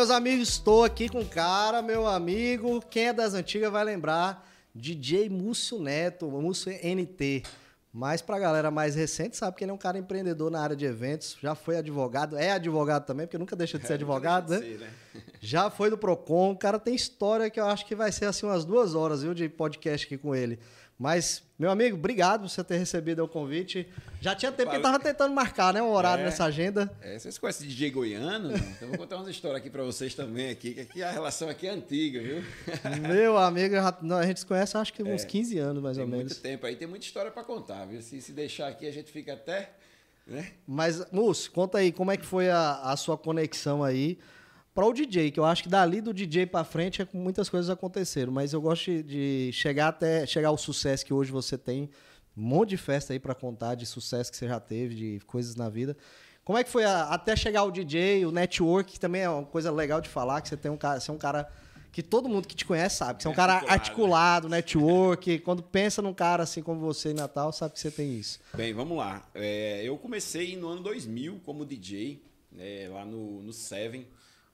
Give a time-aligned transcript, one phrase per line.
[0.00, 2.82] meus amigos, estou aqui com um cara, meu amigo.
[2.88, 4.48] Quem é das antigas vai lembrar.
[4.74, 7.42] DJ Múcio Neto, Múcio NT.
[7.92, 10.86] Mas pra galera mais recente, sabe que ele é um cara empreendedor na área de
[10.86, 14.60] eventos, já foi advogado, é advogado também, porque nunca deixa de ser É, advogado, né?
[14.60, 14.90] deixa de ser, né?
[15.42, 18.46] Já foi do Procon, o cara tem história que eu acho que vai ser assim
[18.46, 20.58] umas duas horas, viu, de podcast aqui com ele.
[21.02, 23.88] Mas, meu amigo, obrigado por você ter recebido o convite.
[24.20, 24.98] Já tinha tempo que ele Valeu.
[25.00, 26.24] tava tentando marcar, né, um horário É.
[26.26, 26.92] nessa agenda.
[27.00, 28.54] É, vocês conhecem DJ goiano?
[28.54, 31.66] Então vou contar umas histórias aqui pra vocês também aqui, que aqui a relação aqui
[31.66, 32.44] é antiga, viu?
[33.08, 36.00] Meu amigo, a gente se conhece acho que uns 15 anos, mais É.
[36.02, 36.38] Tem ou muito menos.
[36.42, 38.02] tempo aí, tem muita história pra contar, viu?
[38.02, 39.70] Se, se deixar aqui a gente fica até,
[40.26, 40.50] né?
[40.68, 44.18] Mas, Múcio, conta aí, como é que foi a, a sua conexão aí
[44.74, 45.30] para o DJ?
[45.30, 48.60] Que eu acho que dali do DJ para frente é muitas coisas aconteceram, mas eu
[48.60, 51.90] gosto de, chegar até chegar ao sucesso que hoje você tem,
[52.36, 55.56] um monte de festa aí para contar de sucesso que você já teve, de coisas
[55.56, 55.96] na vida.
[56.44, 59.44] Como é que foi a- até chegar ao DJ, o network, que também é uma
[59.44, 61.48] coisa legal de falar, que você tem um cara, você é um cara
[61.92, 63.74] que todo mundo que te conhece sabe, que você é um cara Articulado, né?
[63.74, 68.14] articulado, network, quando pensa num cara assim como você em Natal, sabe que você tem
[68.16, 68.38] isso.
[68.54, 69.28] Bem, vamos lá.
[69.34, 74.06] É, eu comecei no ano 2000 como DJ, né, lá no, no Seven,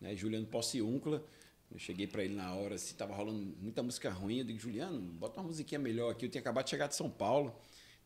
[0.07, 1.25] né, Juliano Possiúncula.
[1.71, 4.39] Eu cheguei pra ele na hora, assim, tava rolando muita música ruim.
[4.39, 6.27] Eu digo, Juliano, bota uma musiquinha melhor aqui.
[6.27, 7.55] Eu tinha acabado de chegar de São Paulo.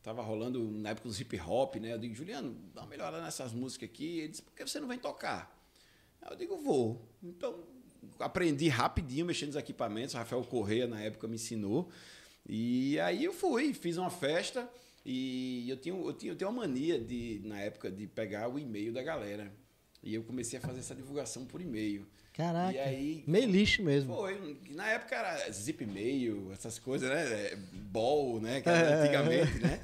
[0.01, 1.93] Tava rolando na época os hip hop, né?
[1.93, 4.19] Eu digo, Juliano, dá uma melhorada nessas músicas aqui.
[4.19, 5.55] Ele disse, por que você não vem tocar?
[6.27, 7.07] Eu digo, vou.
[7.21, 7.63] Então,
[8.19, 10.15] aprendi rapidinho mexendo nos equipamentos.
[10.15, 11.87] O Rafael Correia, na época, me ensinou.
[12.49, 14.67] E aí eu fui, fiz uma festa.
[15.05, 18.57] E eu tinha, eu tinha, eu tinha uma mania, de, na época, de pegar o
[18.57, 19.53] e-mail da galera.
[20.03, 22.07] E eu comecei a fazer essa divulgação por e-mail.
[22.33, 22.71] Caraca.
[22.73, 24.15] E aí, Meio lixo mesmo.
[24.15, 27.21] foi, na época era zip mail, essas coisas, né?
[27.33, 28.61] É, Ball, né?
[28.61, 29.79] Que era antigamente, né?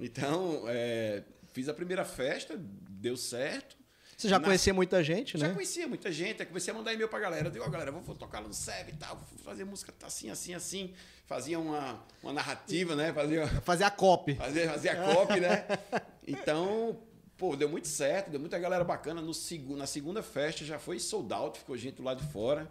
[0.00, 1.22] Então, é,
[1.52, 3.76] fiz a primeira festa, deu certo.
[4.16, 5.54] Você já Na- conhecia muita gente, Já né?
[5.54, 7.48] conhecia muita gente, aí comecei a mandar e-mail pra galera.
[7.48, 10.54] Eu digo, ó, galera, vou, tocar no SEB e tal, vou fazer música assim, assim,
[10.54, 10.92] assim.
[11.26, 13.12] Fazia uma, uma narrativa, né?
[13.12, 14.34] Fazia, Fazer a copy.
[14.34, 15.64] fazia, fazia copy, né?
[16.26, 16.96] Então,
[17.40, 19.22] pô, deu muito certo, deu muita galera bacana.
[19.22, 22.70] No, segu- na segunda festa já foi sold out, ficou gente lá de fora.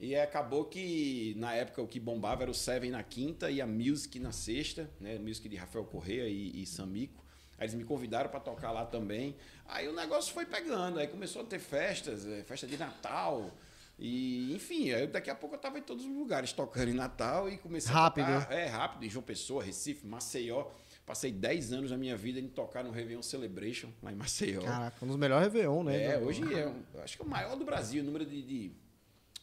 [0.00, 3.66] E acabou que, na época, o que bombava era o Seven na quinta e a
[3.66, 5.18] Music na sexta, né?
[5.18, 7.24] Music de Rafael Correa e, e Samico.
[7.58, 9.34] Aí eles me convidaram para tocar lá também.
[9.66, 13.50] Aí o negócio foi pegando, aí começou a ter festas, eh, festa de Natal.
[13.98, 17.48] E, enfim, aí daqui a pouco eu tava em todos os lugares tocando em Natal
[17.48, 18.26] e comecei Rápido.
[18.30, 18.52] a tocar.
[18.54, 20.66] É, rápido, em João Pessoa, Recife, Maceió.
[21.06, 24.60] Passei 10 anos da minha vida em tocar no Réveillon Celebration, lá em Maceió.
[24.62, 26.02] Caraca, um dos melhores Réveillon, né?
[26.02, 28.42] É, Do- hoje é, um- acho que é o maior do Brasil, o número de,
[28.42, 28.72] de,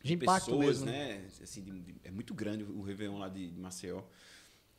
[0.03, 0.85] De pessoas, mesmo.
[0.87, 1.25] né?
[1.41, 4.01] Assim, de- de- é muito grande o Réveillon lá de, de Maceió.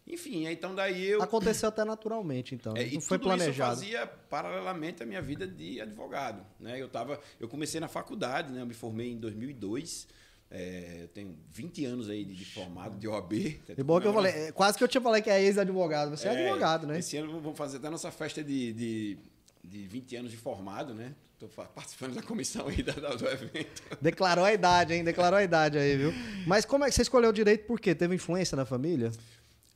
[0.07, 1.23] Enfim, então daí eu.
[1.23, 2.77] Aconteceu até naturalmente, então.
[2.77, 3.73] É, e não foi tudo isso planejado.
[3.73, 6.79] eu fazia paralelamente à minha vida de advogado, né?
[6.79, 8.61] Eu tava, eu comecei na faculdade, né?
[8.61, 10.07] Eu me formei em 2002.
[10.51, 13.33] É, eu tenho 20 anos aí de, de formado de OAB.
[13.33, 16.17] E bom que eu falei, é, quase que eu te falei que é ex-advogado.
[16.17, 16.99] Você é, advogado, né?
[16.99, 19.19] Esse ano vamos fazer até a nossa festa de, de,
[19.65, 21.15] de 20 anos de formado, né?
[21.33, 23.83] Estou participando da comissão aí da, do evento.
[24.01, 25.03] Declarou a idade, hein?
[25.03, 26.13] Declarou a idade aí, viu?
[26.47, 27.67] Mas como é que você escolheu direito?
[27.67, 27.95] Por quê?
[27.95, 29.11] Teve influência na família?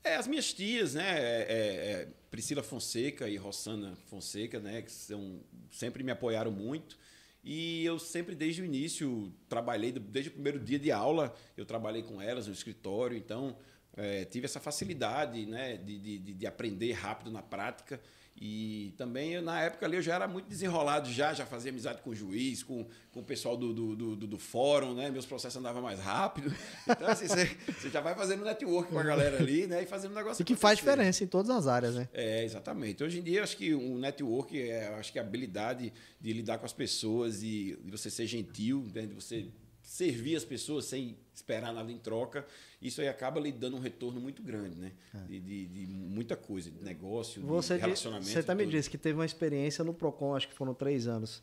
[0.05, 1.19] É, as minhas tias, né?
[1.19, 4.83] é, é, é, Priscila Fonseca e Rossana Fonseca, né?
[4.83, 5.41] Que são,
[5.73, 6.97] sempre me apoiaram muito.
[7.43, 12.03] E eu sempre, desde o início, trabalhei, desde o primeiro dia de aula, eu trabalhei
[12.03, 13.57] com elas no escritório, então
[13.97, 18.01] é, tive essa facilidade né, de, de, de- de aprender rápido na prática.
[18.41, 22.11] E também, na época ali, eu já era muito desenrolado, já, já fazia amizade com
[22.11, 25.11] o juiz, com, com o pessoal do, do, do, do- fórum, né?
[25.11, 26.55] Meus processos andavam mais rápido.
[26.89, 29.83] Então, assim, você, já vai fazendo network com a galera ali, né?
[29.83, 32.09] E fazendo um negócio E que faz diferença em todas as áreas, né?
[32.13, 33.03] É, exatamente.
[33.03, 36.33] Hoje em dia, eu acho que o network é eu acho que a habilidade de
[36.33, 39.49] lidar com as pessoas e de você ser gentil, né, de você
[39.89, 42.45] servir as pessoas sem esperar nada em troca,
[42.81, 44.93] isso aí acaba lhe dando um retorno muito grande, né?
[45.27, 48.29] De, de- de muita coisa, de negócio, Você, de relacionamento.
[48.29, 51.43] você também disse que teve uma experiência no PROCON, acho que foram três anos.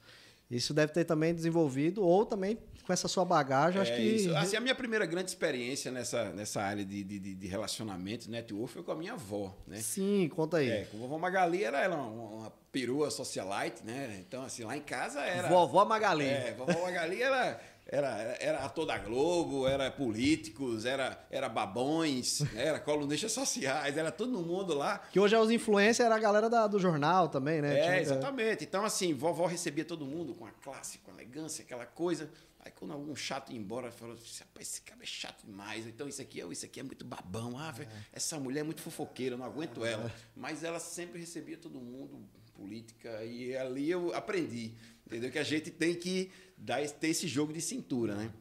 [0.49, 2.55] Isso deve ter também desenvolvido, ou também
[2.85, 4.01] com essa sua bagagem, acho É que.
[4.03, 4.35] isso.
[4.37, 8.71] Assim, a minha primeira grande experiência nessa, nessa área de, de, de- de relacionamento, network,
[8.73, 9.77] foi com a minha avó, né?
[9.81, 10.69] Sim, conta aí.
[10.69, 14.23] É, com a vovó Magali era ela uma, uma perua socialite, né?
[14.27, 15.47] Então, assim, lá em casa era...
[15.49, 16.25] Vovó Magali.
[16.25, 18.07] É, vovó Magali era, era,
[18.39, 22.65] era, ator da Globo, era políticos, era, era babões, né?
[22.67, 24.97] era colunistas sociais, era todo mundo lá.
[24.99, 27.77] Que hoje é os influencers, era a galera da- do jornal também, né?
[27.79, 28.63] É, Tinha- exatamente.
[28.63, 32.29] Então, assim, vovó recebia todo mundo com a classe, com a elegância, aquela coisa.
[32.59, 35.85] Aí, quando algum chato ia embora, falou assim, rapaz, esse cara é chato demais.
[35.85, 37.55] Então, isso aqui, é- isso aqui é muito babão.
[37.59, 40.11] Ah, velho, essa mulher é muito fofoqueira, eu não aguento ela.
[40.35, 42.19] Mas ela sempre recebia todo mundo
[42.55, 44.73] política, e ali eu aprendi,
[45.05, 45.29] entendeu?
[45.29, 48.31] Que a gente tem que dar, ter esse jogo de cintura, né?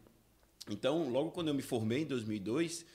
[0.69, 2.87] Então, logo quando eu me formei, em 2002,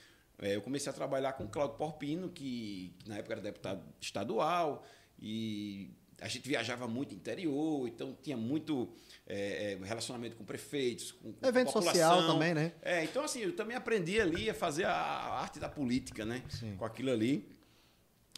[0.41, 4.85] é, eu comecei a trabalhar com o Claudio Porpino, que, na época era deputado estadual,
[5.21, 8.89] e a gente viajava muito interior, então tinha muito
[9.27, 12.73] é, relacionamento com prefeitos, com, com evento social também, né?
[12.81, 16.43] É, então assim eu também aprendi ali a fazer a arte da política, né?
[16.49, 16.75] Sim.
[16.77, 17.47] Com aquilo ali.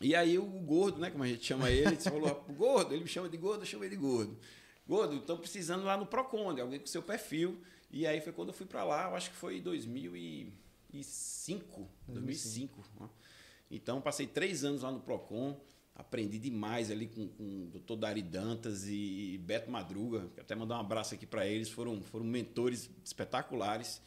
[0.02, 3.10] E aí o gordo, né, como a gente chama ele, ele falou gordo, ele me
[3.10, 4.38] chama de gordo, eu chamo ele de gordo.
[4.92, 7.62] Gordo, estão precisando lá no Procon, de alguém com seu perfil.
[7.90, 12.12] E aí foi quando eu fui para lá, eu acho que foi em 2005, 2005.
[12.12, 12.84] 2005.
[13.00, 13.10] Né?
[13.72, 15.58] Então passei três anos lá no Procon
[15.96, 20.30] aprendi demais ali com, com o doutor Dari Dantas e Beto Madruga.
[20.38, 24.02] Até mandar um abraço aqui para eles, foram, foram mentores espetaculares.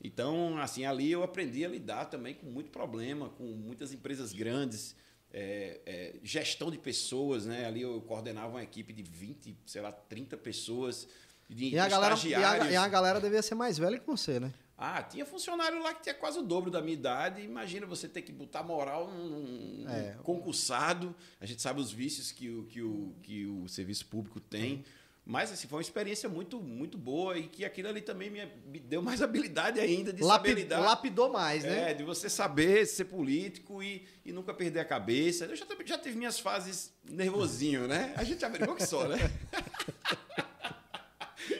[0.00, 4.94] Então, assim, ali eu aprendi a lidar também com muito problema, com muitas empresas grandes,
[5.32, 7.66] é, é, gestão de pessoas, né?
[7.66, 11.08] Ali eu coordenava uma equipe de 20, sei lá, 30 pessoas.
[11.48, 14.38] De, e, a galera, e, a, e a galera devia ser mais velha que você,
[14.38, 14.52] né?
[14.80, 17.42] Ah, tinha funcionário lá que tinha quase o dobro da minha idade.
[17.42, 20.16] Imagina você ter que botar moral num, é.
[20.22, 21.14] concursado.
[21.40, 24.84] A gente sabe os vícios que o, que o, que o serviço público tem.
[25.28, 28.80] Mas assim, foi uma experiência muito, muito boa e que aquilo ali também me, me
[28.80, 30.80] deu mais habilidade ainda de Lapid, saber lidar.
[30.80, 31.90] Lapidou mais, né?
[31.90, 35.44] É, de você saber ser político e, e nunca perder a cabeça.
[35.44, 38.14] Eu já, já tive minhas fases nervosinho, né?
[38.16, 39.16] A gente averigou que só, né?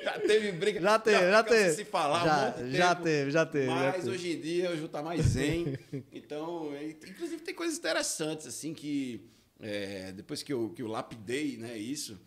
[0.03, 0.81] já teve briga.
[0.81, 1.75] Já teve, já, já teve.
[1.75, 3.67] Se falar já, um já teve, já teve.
[3.67, 4.09] Mas já teve.
[4.09, 5.79] hoje em dia eu já tá mais zen.
[6.11, 9.29] então, é, inclusive tem coisas interessantes, assim, que
[9.61, 12.19] é, depois que eu, que eu lapidei né, isso.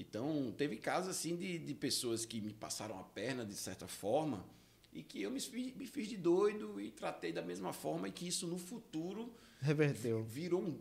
[0.00, 4.42] Então, teve casos assim de, de pessoas que me passaram a perna de certa forma
[4.94, 8.10] e que eu me fiz, me fiz de doido e tratei da mesma forma e
[8.10, 9.30] que isso no futuro
[9.60, 10.24] reverteu.
[10.24, 10.78] Virou um,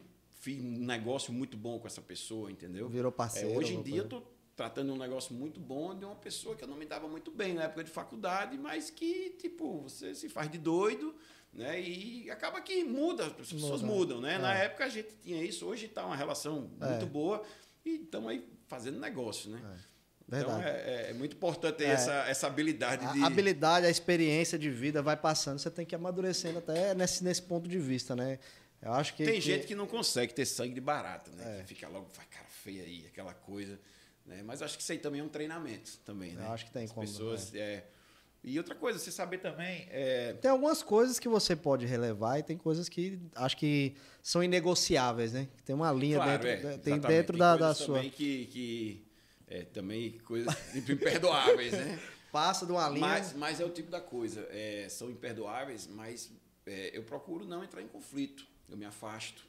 [0.48, 2.88] um negócio muito bom com essa pessoa, entendeu?
[2.88, 3.51] Virou parceiro.
[3.51, 4.24] É, hoje em dia eu tô
[4.56, 7.54] tratando um negócio muito bom de uma pessoa que eu não me dava muito bem
[7.54, 11.13] na época de faculdade, mas que, tipo, você se faz de doido,
[11.51, 11.81] né?
[11.81, 13.94] E acaba que muda, as pessoas muda.
[13.94, 14.36] mudam, né?
[14.36, 14.38] É.
[14.38, 16.92] Na época a gente tinha isso, hoje está uma relação é.
[16.92, 17.44] muito boa
[17.83, 19.62] e estamos aí fazendo negócio, né?
[19.86, 19.89] É.
[20.31, 21.92] Então é, é, muito importante ter é.
[21.92, 23.24] essa, essa habilidade a de.
[23.24, 27.24] A habilidade, a experiência de vida vai passando, você tem que ir amadurecendo até nesse,
[27.24, 28.38] nesse ponto de vista, né?
[28.81, 29.25] Eu acho que.
[29.25, 29.42] Tem que...
[29.42, 31.57] gente que não consegue ter sangue de barata, né?
[31.57, 31.62] É.
[31.62, 33.80] Que fica logo, faz cara feia aí, aquela coisa.
[34.25, 34.44] Né?
[34.44, 36.45] Mas acho que isso aí também é um treinamento também, né?
[36.45, 37.07] Eu acho que tem As como.
[37.07, 37.60] Pessoas, né?
[37.60, 37.83] é...
[38.44, 39.88] E outra coisa, você saber também.
[39.89, 40.33] É...
[40.33, 45.33] Tem algumas coisas que você pode relevar e tem coisas que acho que são inegociáveis,
[45.33, 45.47] né?
[45.65, 47.97] Tem uma linha claro, dentro, é, tem dentro tem da, da sua.
[47.97, 49.06] Também que, que
[49.47, 52.00] é, também coisas imperdoáveis, né?
[52.31, 53.01] Passa de uma linha.
[53.01, 54.47] Mas, mas é o tipo da coisa.
[54.51, 56.31] É, são imperdoáveis, mas
[56.65, 58.47] é, eu procuro não entrar em conflito.
[58.69, 59.45] Eu me afasto,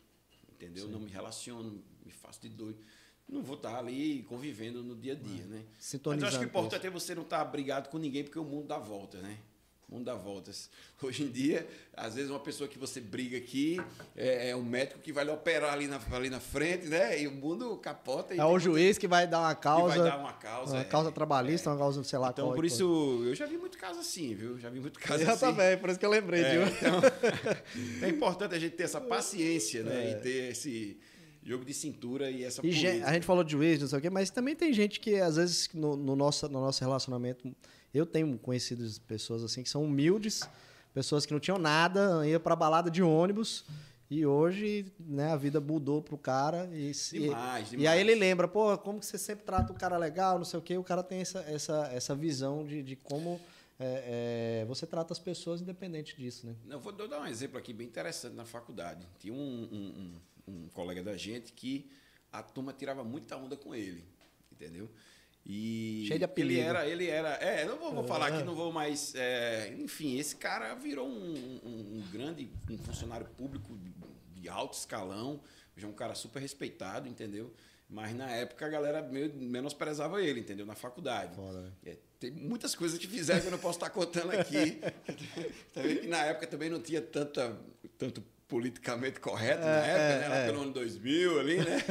[0.51, 0.87] entendeu?
[0.87, 0.93] Sim.
[0.93, 2.83] Não me relaciono, me faço de doido
[3.29, 5.63] não vou estar ali convivendo no dia a dia, né?
[5.79, 8.45] Mas eu acho que o importante é você não estar brigado com ninguém, porque o
[8.45, 9.39] mundo dá volta, né?
[9.89, 10.71] O mundo dá voltas.
[11.03, 13.81] Hoje em dia, às vezes uma pessoa que você briga aqui
[14.17, 17.21] é, é um médico que vai lhe operar ali na, ali na frente, né?
[17.21, 18.35] E o mundo capota.
[18.35, 19.95] é o juiz que vai dar uma causa.
[19.95, 20.73] Que vai dar uma causa.
[20.75, 21.73] Uma é, causa trabalhista, é.
[21.73, 24.59] uma causa, sei lá Então, qual por isso, eu já vi muito caso assim, viu?
[24.59, 25.47] Já vi muito caso eu assim.
[25.47, 26.69] Eu também, por isso que eu lembrei é, um.
[26.69, 27.01] Então,
[28.07, 30.13] é importante a gente ter essa paciência, né?
[30.13, 30.97] E ter esse
[31.43, 34.03] jogo de cintura e essa e gente, A gente falou de juiz, não sei o
[34.03, 37.55] quê, mas também tem gente que, às vezes, no, no, nosso, no nosso relacionamento,
[37.93, 40.49] eu tenho conhecido pessoas assim que são humildes,
[40.93, 43.64] pessoas que não tinham nada, ia para balada de ônibus.
[44.11, 46.69] E hoje, né, a vida mudou pro cara.
[46.73, 47.73] E, demais, e, demais.
[47.73, 50.59] e aí ele lembra, pô, como que você sempre trata o cara legal, não sei
[50.59, 50.76] o quê.
[50.76, 53.41] O cara tem essa, essa, essa visão de, de como
[53.79, 56.55] é, é, você trata as pessoas independente disso, né?
[56.69, 59.09] Eu vou dar um exemplo aqui bem interessante na faculdade.
[59.19, 60.14] Tinha um, um, um
[60.73, 61.90] colega da gente que
[62.33, 64.04] a turma tirava muita onda com ele,
[64.52, 64.90] entendeu?
[65.45, 66.61] E Cheio de apelido.
[66.61, 70.19] ele era, ele era, é, não vou, vou falar aqui, não vou mais, é, enfim,
[70.19, 73.76] esse cara virou um, um, um, grande, um funcionário público
[74.35, 75.40] de alto escalão,
[75.76, 77.52] já um cara super respeitado, entendeu?
[77.88, 80.64] Mas na época a galera meio menosprezava ele, entendeu?
[80.64, 81.35] Na faculdade.
[81.35, 84.78] Foda, é, tem muitas coisas que fizeram que eu não posso estar contando aqui.
[85.73, 87.59] também que na época também não tinha tanta,
[87.99, 90.28] tanto politicamente correto é, na época, é, né?
[90.28, 90.47] Lá é.
[90.47, 91.85] pelo ano 2000 ali, né?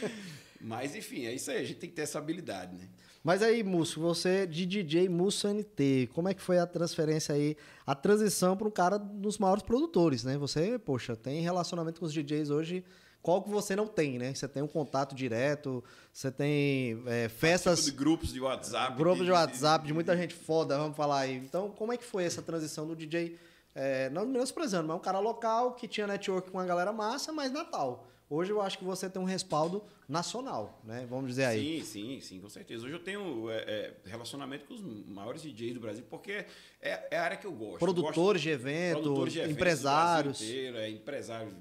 [0.58, 1.58] Mas, enfim, é isso aí.
[1.58, 2.88] A gente tem que ter essa habilidade, né?
[3.22, 7.56] Mas aí, Múcio, você de DJ Múcio NT, como é que foi a transferência aí,
[7.84, 10.38] a transição para um cara dos maiores produtores, né?
[10.38, 12.84] Você, poxa, tem relacionamento com os DJs hoje,
[13.20, 14.32] qual que você não tem, né?
[14.32, 15.82] Você tem um contato direto,
[16.12, 17.84] você tem é, festas...
[17.84, 18.96] de grupos de WhatsApp.
[18.96, 21.34] Grupos de, de WhatsApp, de, de, muita gente foda, vamos falar aí.
[21.34, 23.36] Então, como é que foi essa transição do DJ
[23.76, 27.52] é, não menosprezando, mas um cara local que tinha network com a galera massa, mas
[27.52, 28.08] Natal.
[28.28, 31.06] Hoje eu acho que você tem um respaldo nacional, né?
[31.08, 31.84] Vamos dizer aí.
[31.84, 32.84] Sim, sim, sim, com certeza.
[32.86, 36.44] Hoje eu tenho é, é, relacionamento com os maiores DJs do Brasil, porque
[36.80, 37.78] é, é a área que eu gosto.
[37.78, 40.42] Produtores, eu gosto, de, evento, produtores de eventos, empresários.
[40.42, 41.54] Inteiro, é, empresários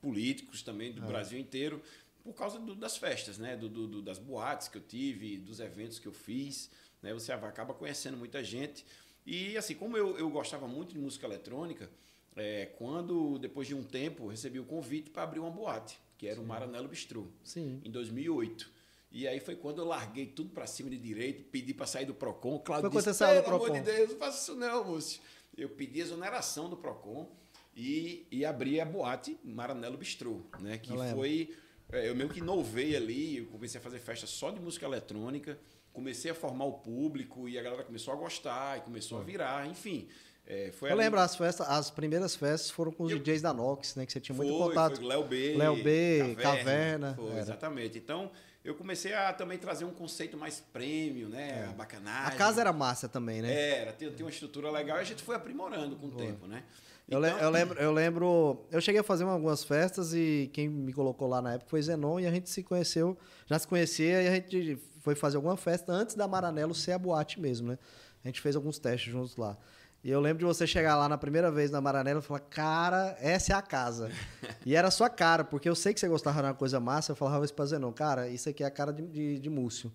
[0.00, 1.06] políticos também do é.
[1.06, 1.82] Brasil inteiro,
[2.22, 3.56] por causa do, das festas, né?
[3.56, 6.70] Do, do, das boates que eu tive, dos eventos que eu fiz.
[7.02, 7.12] Né?
[7.14, 8.84] Você acaba conhecendo muita gente.
[9.24, 11.90] E assim, como eu, eu gostava muito de música eletrônica,
[12.34, 16.36] é, quando, depois de um tempo, recebi o convite para abrir uma boate que era
[16.36, 16.42] Sim.
[16.42, 17.80] o Maranello Bistrô, Sim.
[17.84, 18.70] em 2008.
[19.10, 22.14] E aí foi quando eu larguei tudo para cima de direito, pedi para sair do
[22.14, 22.60] Procon.
[22.60, 25.20] Claudio foi disse, pelo amor de Deus, não faça isso não, moço.
[25.56, 27.28] Eu pedi exoneração do Procon
[27.74, 30.78] e, e abri a boate Maranello Bistrô, né?
[30.78, 31.52] Que eu foi...
[31.90, 35.58] É, eu mesmo que inovei ali, eu comecei a fazer festa só de música eletrônica,
[35.92, 39.66] comecei a formar o público e a galera começou a gostar e começou a virar,
[39.66, 40.08] enfim...
[40.44, 40.96] É, eu ali...
[40.96, 43.18] lembro, as festas, as primeiras festas foram com os eu...
[43.20, 44.04] DJs da Nox, né?
[44.04, 44.96] Que você tinha muito foi, contato.
[44.96, 45.54] Foi Léo B.
[45.56, 46.42] Léo B, Caverna.
[46.42, 47.96] Caverna foi, exatamente.
[47.96, 48.28] Então,
[48.64, 51.64] eu comecei a também trazer um conceito mais prêmio, né?
[51.64, 51.68] É.
[51.70, 52.34] A bacanagem.
[52.34, 53.52] A casa era massa também, né?
[53.52, 56.64] Era, tinha, tinha uma estrutura legal e a gente foi aprimorando com o tempo, né?
[57.08, 57.22] Então...
[57.22, 61.42] Eu, lembro, eu lembro, eu cheguei a fazer algumas festas e quem me colocou lá
[61.42, 64.78] na época foi Zenon e a gente se conheceu, já se conhecia e a gente
[65.00, 67.78] foi fazer alguma festa antes da Maranello ser a boate mesmo, né?
[68.24, 69.58] A gente fez alguns testes juntos lá.
[70.04, 73.16] E eu lembro de você chegar lá na primeira vez na Maranela e falar, cara,
[73.20, 74.10] essa é a casa.
[74.66, 77.12] e era a sua cara, porque eu sei que você gostava de uma coisa massa,
[77.12, 79.92] eu falava isso pra Zenon, cara, isso aqui é a cara de, de, de Múcio.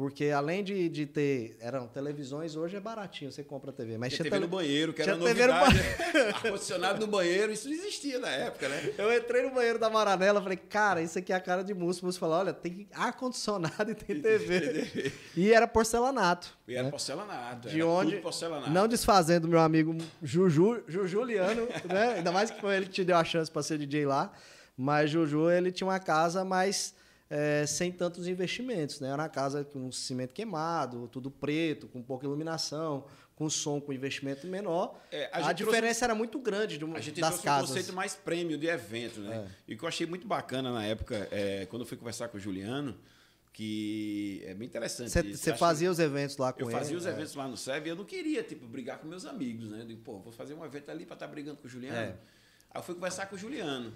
[0.00, 1.58] Porque além de, de ter.
[1.60, 3.98] Eram televisões, hoje é baratinho, você compra a TV.
[3.98, 4.46] Mas tinha TV tele...
[4.46, 5.78] no banheiro, que era novidade.
[6.36, 8.94] Ar-condicionado no banheiro, isso não existia na época, né?
[8.96, 12.06] Eu entrei no banheiro da Maranela falei, cara, isso aqui é a cara de músico.
[12.06, 15.12] O músico falou: olha, tem ar-condicionado e tem TV.
[15.36, 16.56] e era porcelanato.
[16.66, 16.90] E era né?
[16.90, 17.68] porcelanato.
[17.68, 18.16] De onde.
[18.16, 18.70] Porcelanato.
[18.70, 22.14] Não desfazendo meu amigo Juju, Jujuliano, né?
[22.14, 24.32] Ainda mais que foi ele que te deu a chance para ser DJ lá.
[24.74, 26.94] Mas Juju, ele tinha uma casa mais
[27.30, 28.98] é, sem tantos investimentos.
[29.00, 29.08] Né?
[29.08, 33.06] Era uma casa com cimento queimado, tudo preto, com pouca iluminação,
[33.36, 35.00] com som com investimento menor.
[35.12, 37.70] É, a, a diferença trouxe, era muito grande de, a gente das trouxe casas.
[37.70, 39.20] um conceito mais prêmio de evento.
[39.20, 39.48] Né?
[39.48, 39.72] É.
[39.72, 42.40] E que eu achei muito bacana na época, é, quando eu fui conversar com o
[42.40, 42.98] Juliano,
[43.52, 45.10] que é bem interessante.
[45.36, 46.74] Você fazia os eventos lá com eu ele?
[46.74, 47.10] Eu fazia os é.
[47.10, 49.70] eventos lá no SEV e eu não queria tipo, brigar com meus amigos.
[49.70, 49.82] Né?
[49.82, 51.96] Eu digo, pô, vou fazer um evento ali para estar tá brigando com o Juliano.
[51.96, 52.16] É.
[52.70, 53.92] Aí eu fui conversar com o Juliano.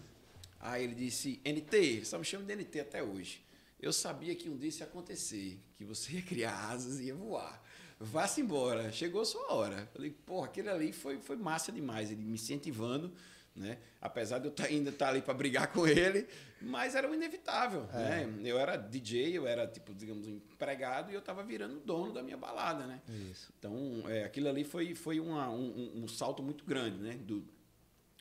[0.64, 3.44] Aí ele disse, NT, ele só me chama de NT até hoje.
[3.78, 7.14] Eu sabia que um dia isso ia acontecer, que você ia criar asas e ia
[7.14, 7.62] voar.
[8.00, 8.90] Vá-se embora.
[8.90, 9.86] Chegou a sua hora.
[9.92, 12.10] Falei, porra, aquele ali foi, foi massa demais.
[12.10, 13.12] Ele me incentivando,
[13.54, 13.76] né?
[14.00, 16.26] Apesar de eu tá, ainda estar tá ali para brigar com ele,
[16.62, 18.24] mas era o inevitável, é.
[18.24, 18.40] né?
[18.42, 22.22] Eu era DJ, eu era, tipo, digamos, um empregado e eu estava virando dono da
[22.22, 23.02] minha balada, né?
[23.30, 23.52] Isso.
[23.58, 27.18] Então, é, aquilo ali foi, foi uma, um, um, salto muito grande, né?
[27.18, 27.44] Do,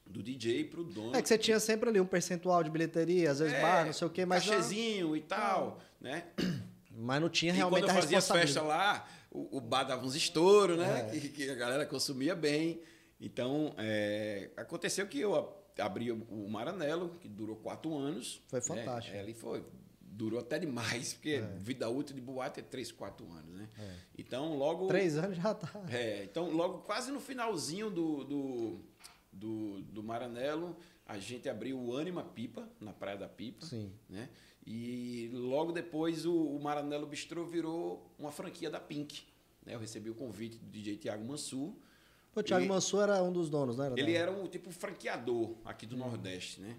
[0.05, 1.15] do DJ pro dono.
[1.15, 3.93] É que você tinha sempre ali um percentual de bilheteria, às vezes é, bar, não
[3.93, 4.45] sei o quê, mas.
[4.45, 5.15] Cachezinho não...
[5.15, 6.25] e tal, né?
[6.95, 10.15] Mas não tinha realmente e quando eu fazia festa lá, o, o bar dava uns
[10.15, 11.09] estouros, né?
[11.11, 11.19] É.
[11.19, 12.81] Que, que, a galera consumia bem.
[13.19, 18.43] Então, é, aconteceu que eu abri o Maranello, que durou quatro anos.
[18.47, 18.65] Foi né?
[18.65, 19.17] fantástico.
[19.17, 19.65] É, ali foi.
[19.99, 21.57] Durou até demais, porque é.
[21.57, 23.67] vida útil de boate é três, quatro anos, né?
[23.79, 23.95] É.
[24.15, 24.85] Então, logo.
[24.85, 25.71] Três anos já tá.
[25.89, 28.79] É, então, logo quase no finalzinho do, do
[29.33, 33.65] do, do Maranello, a gente abriu o Anima Pipa, na Praia da Pipa.
[33.65, 33.91] Sim.
[34.09, 34.29] Né?
[34.65, 39.23] E logo depois o, o Maranello Bistrô virou uma franquia da Pink.
[39.65, 39.75] Né?
[39.75, 41.73] Eu recebi o convite do DJ Tiago Mansur.
[42.35, 43.87] O Tiago Mansur era um dos donos, né?
[43.87, 44.19] Era ele da...
[44.19, 45.99] era um tipo franqueador aqui do hum.
[45.99, 46.69] Nordeste, né?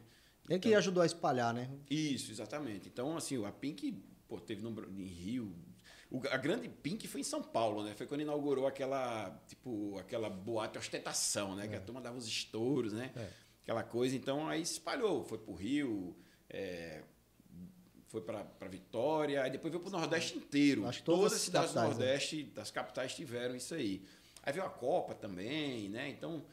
[0.48, 1.70] Ele então, que ajudou a espalhar, né?
[1.88, 2.88] Isso, exatamente.
[2.88, 3.92] Então, assim, a Pink
[4.28, 5.54] pô, teve no, em Rio,
[6.14, 7.92] o, a grande Pink foi em São Paulo, né?
[7.96, 11.64] Foi quando inaugurou aquela, tipo, aquela boate ostentação, né?
[11.64, 11.68] É.
[11.68, 13.10] Que a turma dava os estouros, né?
[13.16, 13.28] É.
[13.62, 14.14] Aquela coisa.
[14.14, 15.24] Então aí se espalhou.
[15.24, 16.16] Foi pro Rio,
[16.48, 17.02] é,
[18.06, 20.86] foi para Vitória, aí depois veio pro Nordeste inteiro.
[20.86, 21.86] Acho todas, todas as cidades do né?
[21.86, 22.50] Nordeste, né?
[22.54, 24.04] das capitais, tiveram isso aí.
[24.44, 26.10] Aí veio a Copa também, né?
[26.10, 26.44] Então,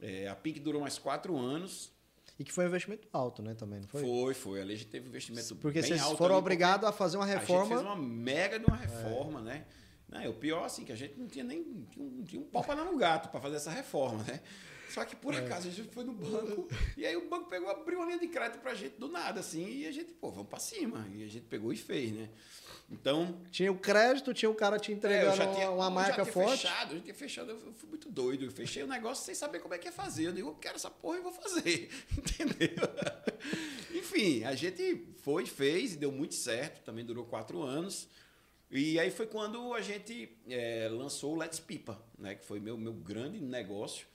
[0.00, 1.92] é, a Pink durou mais quatro anos.
[2.38, 4.02] E que foi um investimento alto, né, também, não foi?
[4.02, 4.60] Foi, foi.
[4.60, 5.98] Ali a gente teve um investimento porque bem alto.
[5.98, 7.62] Porque vocês foram obrigados a fazer uma reforma.
[7.62, 9.42] A gente fez uma mega de uma reforma, é.
[9.42, 9.66] né?
[10.08, 11.64] Não, o pior, assim, que a gente não tinha nem
[11.96, 14.40] não tinha um pau para dar no gato para fazer essa reforma, né?
[14.94, 15.38] Só que por é.
[15.38, 18.28] acaso a gente foi no banco e aí o banco pegou, abriu uma linha de
[18.28, 21.04] crédito pra gente do nada, assim, e a gente, pô, vamos para cima.
[21.12, 22.28] E a gente pegou e fez, né?
[22.88, 23.40] Então.
[23.50, 26.62] Tinha o crédito, tinha o cara te entregando é, tinha, uma marca forte.
[26.62, 28.44] Fechado, eu tinha fechado, eu fui muito doido.
[28.44, 30.28] Eu fechei o negócio sem saber como é que ia fazer.
[30.28, 31.90] Eu digo, eu quero essa porra e vou fazer.
[32.16, 32.88] Entendeu?
[33.92, 36.84] Enfim, a gente foi, fez e deu muito certo.
[36.84, 38.06] Também durou quatro anos.
[38.70, 42.36] E aí foi quando a gente é, lançou o Let's Pipa, né?
[42.36, 44.06] Que foi meu, meu grande negócio.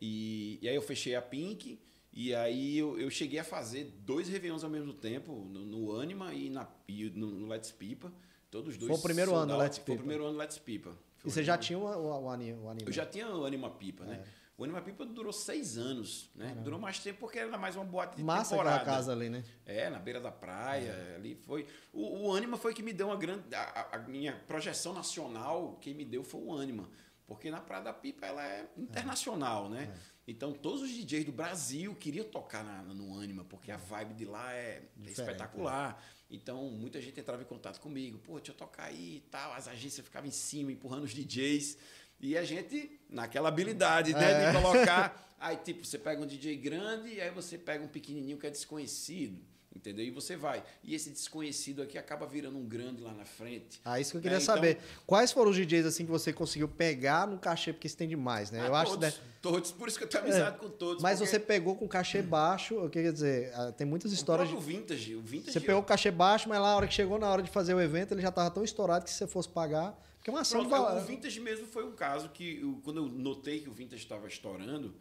[0.00, 1.78] E, e aí eu fechei a Pink.
[2.12, 6.34] E aí eu, eu cheguei a fazer dois Réveillons ao mesmo tempo, no, no Anima
[6.34, 8.12] e, na, e no, no Let's Pipa.
[8.50, 8.88] Todos dois.
[8.90, 9.56] Foi o primeiro ano.
[9.56, 9.98] Let's Foi o Pipa.
[9.98, 10.90] primeiro ano Let's Pipa.
[10.90, 12.58] E Foi você o já Anima- tinha o, o, o anime.
[12.84, 14.24] Eu já tinha o Anima Pipa, né?
[14.58, 16.54] O Anima Pipa durou seis anos, né?
[16.64, 18.76] Durou mais tempo porque era mais uma boate de Massa temporada.
[18.82, 19.42] aquela casa ali, né?
[19.64, 21.14] É, na beira da praia, É.
[21.14, 21.64] ali foi.
[21.92, 23.54] O, o Anima foi que me deu uma grande.
[23.54, 26.90] A, a- a minha projeção nacional, quem me deu foi o Anima.
[27.30, 29.88] Porque na Praia da Pipa ela é internacional, né?
[29.94, 30.20] É.
[30.26, 34.24] Então todos os DJs do Brasil queriam tocar na- no Anima, porque a vibe de
[34.24, 36.02] lá é Diferente, espetacular.
[36.28, 39.52] Então muita gente entrava em contato comigo, pô, deixa eu tocar aí e tal.
[39.52, 41.78] As agências ficavam em cima, empurrando os DJs.
[42.18, 44.52] E a gente, naquela habilidade, né, É.
[44.52, 45.26] de colocar.
[45.38, 48.50] Aí, tipo, você pega um DJ grande e aí você pega um pequenininho que é
[48.50, 49.40] desconhecido.
[49.74, 50.04] Entendeu?
[50.04, 50.64] E você vai.
[50.82, 53.80] E esse desconhecido aqui acaba virando um grande lá na frente.
[53.84, 54.78] Ah, isso que eu queria É, então- saber.
[55.06, 58.50] Quais foram os DJs assim que você conseguiu pegar no cachê, porque isso tem demais,
[58.50, 58.60] né?
[58.62, 59.20] Ah, eu acho todos, que.
[59.40, 59.70] todos.
[59.72, 61.00] Por isso que eu tenho amizade com todos.
[61.00, 63.52] Mas porque você pegou com cachê baixo, o que quer dizer?
[63.54, 64.54] ah, Tem muitas o histórias de.
[64.54, 65.52] próprio vintage, o vintage.
[65.52, 67.72] Você pegou o cachê baixo, mas lá na hora que chegou na hora de fazer
[67.72, 69.92] o evento, ele já tava tão estourado que se você fosse pagar.
[70.16, 72.96] Porque é uma ação Pronto, de o vintage mesmo foi um caso que eu- quando
[72.96, 74.94] eu notei que o vintage estava estourando,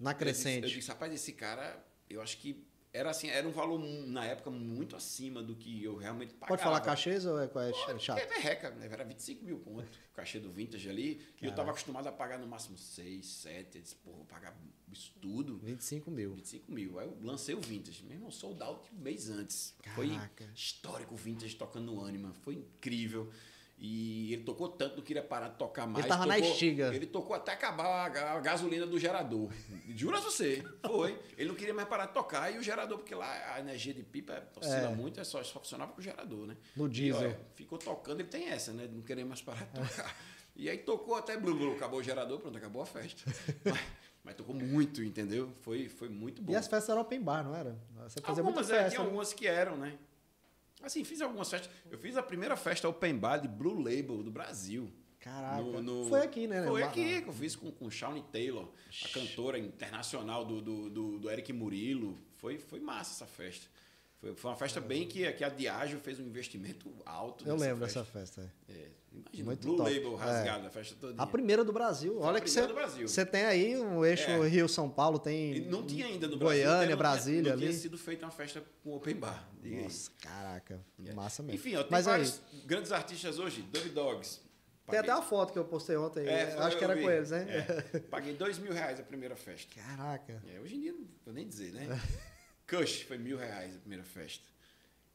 [0.00, 0.64] Na Eu disse, crescente.
[0.64, 1.78] eu disse, rapaz, esse cara,
[2.10, 5.96] eu acho que era assim, era um valor na época muito acima do que eu
[5.96, 6.46] realmente pagava.
[6.46, 7.50] Pode falar cachês ou é,
[7.88, 8.20] é chato?
[8.20, 8.88] É merreca, né?
[8.90, 11.20] Era 25 mil pontos o cachê do vintage ali.
[11.42, 13.76] E eu estava acostumado a pagar no máximo 6, 7.
[13.76, 14.56] Eu disse, pô, vou pagar
[14.92, 15.58] isso tudo.
[15.58, 16.34] 25 mil.
[16.34, 17.00] 25 mil.
[17.00, 18.04] Aí eu lancei o vintage.
[18.04, 19.74] Meu irmão, sold out um mês antes.
[19.96, 20.48] Foi Caraca.
[20.54, 22.32] histórico o vintage tocando no Anima.
[22.42, 23.28] Foi incrível.
[23.86, 26.06] E ele tocou tanto, não queria parar de tocar mais.
[26.06, 26.94] tava na Tocou- estiga.
[26.94, 29.50] Ele tocou até acabar a a gasolina do gerador.
[29.94, 30.64] Jura você.
[30.86, 31.20] Foi.
[31.36, 32.50] Ele não queria mais parar de tocar.
[32.50, 34.94] E o gerador, porque lá a energia de pipa oscila É.
[34.94, 36.56] muito, é só, só funcionava com o gerador, né?
[36.74, 37.20] No E, diesel.
[37.20, 38.88] olha, ficou tocando, ele tem essa, né?
[38.90, 40.16] Não querer mais parar de tocar.
[40.56, 43.24] E aí tocou até blu, blu, acabou o gerador, pronto, acabou a festa.
[43.66, 43.80] mas,
[44.22, 45.52] mas tocou muito, entendeu?
[45.62, 46.52] Foi, foi muito bom.
[46.52, 47.76] E as festas eram open bar, não era?
[48.08, 48.90] Você fazia muita algumas, é, festa.
[48.90, 49.06] tinha né?
[49.06, 49.98] algumas que eram, né?
[50.84, 51.70] Assim, fiz algumas festas.
[51.90, 54.92] Eu fiz a primeira festa open bar de Blue Label do Brasil.
[55.18, 55.62] Caraca.
[55.62, 56.62] No- no- Foi aqui, né?
[56.66, 58.68] Foi Ma- aqui que eu fiz com, com Shawnee Taylor,
[59.04, 62.18] a cantora internacional do, do, do, do Eric Murilo.
[62.36, 63.66] Foi, foi massa essa festa.
[64.24, 67.46] Foi, foi uma festa bem que, que a Diageo fez um investimento alto.
[67.46, 68.00] Eu lembro festa.
[68.00, 68.52] dessa festa.
[68.68, 68.72] é.
[68.72, 69.90] É, imagina, Muito Blue top.
[69.92, 71.22] Label rasgado, a festa toda.
[71.22, 72.20] A primeira do Brasil.
[72.22, 73.06] A Olha que você, Brasil.
[73.06, 74.48] você tem aí um eixo É.
[74.48, 76.90] Rio-São Paulo, tem E não tinha ainda no Goiânia, Brasil.
[76.90, 77.68] não Brasília tinha, não ali.
[77.68, 79.46] tinha sido feita uma festa com open bar.
[79.62, 79.82] aí.
[79.82, 80.80] Nossa, caraca.
[81.04, 81.12] É.
[81.14, 81.56] Massa mesmo.
[81.56, 83.62] Enfim, ó, tem Mas vários grandes artistas hoje.
[83.62, 84.40] Dove Dogs.
[84.90, 86.26] tem até Paguei- uma foto que eu postei ontem.
[86.26, 87.02] É, acho que era vi.
[87.02, 87.66] com eles, né?
[87.92, 87.98] É.
[88.00, 89.72] Paguei dois mil reais a primeira festa.
[89.80, 90.42] Caraca.
[90.52, 91.86] É, hoje em dia não vou nem dizer, né?
[92.78, 94.44] Kush foi mil reais a primeira festa.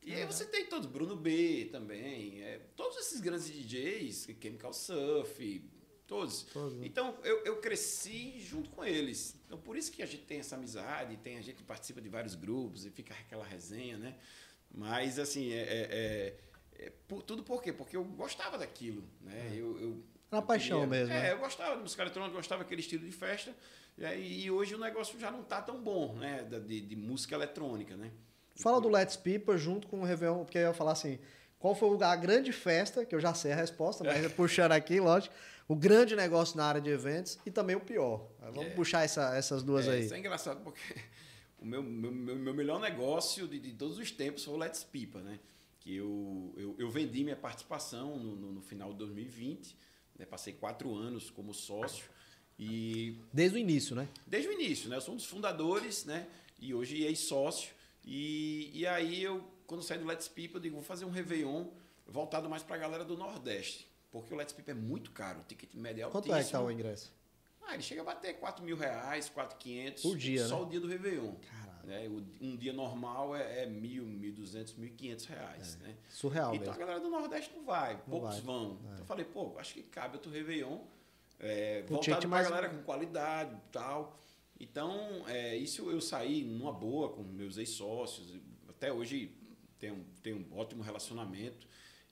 [0.01, 5.61] E aí você tem todos, Bruno B também, é, todos esses grandes DJs, Chemical Surf,
[6.07, 6.43] todos.
[6.53, 6.85] Todos, né?
[6.87, 9.35] Então eu, eu cresci junto com eles.
[9.45, 12.33] Então por isso que a gente tem essa amizade, tem a gente participa de vários
[12.35, 14.17] grupos e fica aquela resenha, né?
[14.71, 15.87] Mas assim, é, é-
[16.79, 17.73] é- é por- tudo por quê?
[17.73, 19.49] Porque eu gostava daquilo, né?
[19.53, 21.31] Eu, eu, Era eu paixão mesmo, É, né?
[21.33, 23.53] eu gostava de música eletrônica, gostava daquele estilo de festa.
[23.97, 26.43] E, aí- e hoje o negócio já não tá tão bom, né?
[26.43, 28.11] De, de música eletrônica, né?
[28.55, 31.17] Fala do Let's Pipa junto com o Réveillon, porque eu ia falar assim,
[31.57, 35.33] qual foi a grande festa, que eu já sei a resposta, mas puxando aqui, lógico,
[35.67, 38.27] o grande negócio na área de eventos e também o pior.
[38.39, 38.69] Vamos É.
[38.71, 40.05] puxar essa- essas duas É, aí.
[40.05, 40.81] Isso é engraçado porque
[41.59, 44.83] o meu, meu, meu, meu melhor negócio de, de todos os tempos foi o Let's
[44.83, 45.39] Pipa, né?
[45.79, 49.77] Que eu, eu, eu vendi minha participação no, no, no final de 2020,
[50.17, 50.25] né?
[50.25, 52.05] passei quatro anos como sócio
[52.59, 54.07] e Desde o início, né?
[54.27, 54.97] desde o início, né?
[54.97, 56.27] Eu sou um dos fundadores, né?
[56.59, 57.71] E hoje ex-sócio.
[58.05, 61.65] E, e aí eu, quando saí do Let's Pipa, eu digo, vou fazer um Réveillon
[62.07, 63.87] voltado mais para a galera do Nordeste.
[64.11, 66.59] Porque o Let's Pipa é muito caro, o ticket médio é Quanto é que tá
[66.59, 66.71] o altíssimo.
[66.71, 67.13] ingresso?
[67.61, 70.01] Ah, ele chega a bater 4 mil reais, 4,500.
[70.01, 70.65] Por dia, Só né?
[70.65, 71.35] o dia do Réveillon.
[71.35, 71.69] Caralho.
[71.83, 72.09] Né?
[72.41, 75.77] Um dia normal é, é mil, 1.200, 1.500 reais.
[75.77, 75.95] Né?
[76.09, 76.79] Surreal Então a mesmo.
[76.79, 78.41] galera do Nordeste não vai, poucos vai.
[78.41, 78.79] vão.
[78.83, 80.79] Então eu falei, pô, acho que cabe outro Réveillon.
[81.39, 84.19] É, voltado pra mais- galera com qualidade e tal.
[84.59, 88.37] Então, é, isso eu saí numa boa com meus ex-sócios.
[88.67, 89.31] Até hoje
[89.77, 91.65] tenho, tenho um ótimo relacionamento.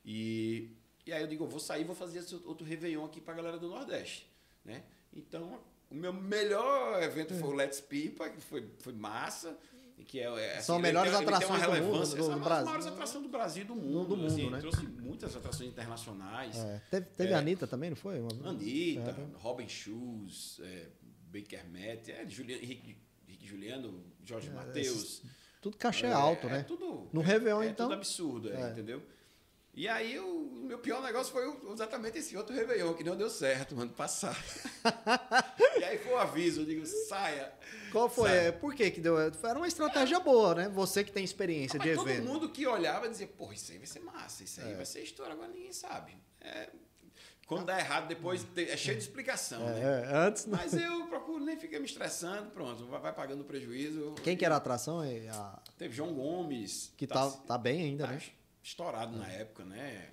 [0.05, 0.71] E,
[1.05, 3.33] e aí eu digo, eu vou sair e vou fazer esse outro Réveillon aqui pra
[3.33, 4.31] galera do Nordeste.
[4.63, 4.83] Né?
[5.13, 5.59] Então,
[5.91, 9.57] o meu melhor evento foi o Let's Pipa, que foi, foi massa.
[10.05, 12.65] Que é, é, São ele melhores ele atrações do mundo, do- é do Brasil.
[12.65, 14.05] maiores atrações do Brasil e do mundo.
[14.10, 14.60] do mundo, assim, né?
[14.60, 16.55] Trouxe muitas atrações internacionais.
[16.57, 16.81] É.
[16.89, 17.36] Teve, teve É.
[17.36, 18.19] a Anitta também, não foi?
[18.19, 19.25] Uma- Anitta, É.
[19.38, 20.88] Robin Shoes, é,
[21.31, 25.23] Baker Matt, é, Juliano, Henrique, Henrique Juliano, Jorge Matheus.
[25.62, 26.63] Tudo cachê É, alto, é né?
[26.63, 27.88] tudo, No é, Réveillon, é então?
[27.88, 28.71] tudo absurdo, é, É.
[28.71, 29.01] entendeu?
[29.77, 33.75] E aí o meu pior negócio foi exatamente esse outro Réveillon, que não deu certo
[33.75, 34.35] no ano passado.
[35.79, 37.53] e aí foi o um aviso, eu digo, saia.
[37.91, 38.27] Qual foi?
[38.27, 38.53] Saia.
[38.53, 39.19] Por que que deu?
[39.19, 40.69] Era uma estratégia boa, né?
[40.69, 42.05] Você que tem experiência de evento.
[42.05, 44.75] Todo mundo que olhava dizia, porra, isso aí vai ser massa, isso aí é.
[44.77, 46.17] vai ser história, agora ninguém sabe.
[46.41, 46.69] É,
[47.45, 49.61] quando dá errado, depois é cheio de explicação.
[49.69, 50.09] É, né?
[50.11, 50.57] antes não.
[50.57, 54.15] Mas eu procuro nem ficar me estressando, pronto, vai pagando prejuízo.
[54.23, 55.01] Quem que era a atração?
[55.01, 55.61] A...
[55.77, 56.91] Teve João Gomes.
[56.97, 58.21] Que tá, tá, tá bem ainda, tá né?
[58.67, 59.19] Estourado é.
[59.19, 60.10] na época, né?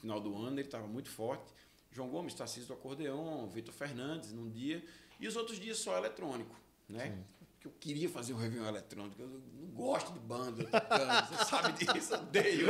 [0.00, 1.44] Final do ano ele estava muito forte.
[1.92, 4.84] João Gomes, Tarcísio do Acordeão, Vitor Fernandes num dia.
[5.20, 6.56] E os outros dias só eletrônico,
[6.88, 7.12] né?
[7.12, 9.22] Sim que eu queria fazer um Réveillon eletrônico.
[9.22, 12.68] Eu não gosto de banda tocando, você sabe disso, odeio.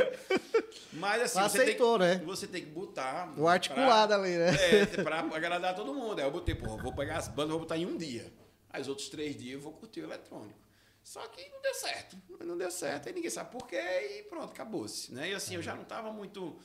[0.93, 2.21] Mas assim, você, tem, né?
[2.23, 3.33] você tem que botar.
[3.37, 4.51] O articulado pra, ali, né?
[4.55, 6.19] É, pra agradar todo mundo.
[6.19, 8.31] Aí eu botei, porra, vou pegar as bandas, vou botar em um dia.
[8.69, 10.64] Aí os outros três dias eu vou curtir o eletrônico.
[11.05, 12.17] Só que não deu certo.
[12.43, 15.13] Não deu certo, aí ninguém sabe por quê e pronto, acabou-se.
[15.13, 15.29] Né?
[15.29, 16.57] E assim, eu já não estava muito.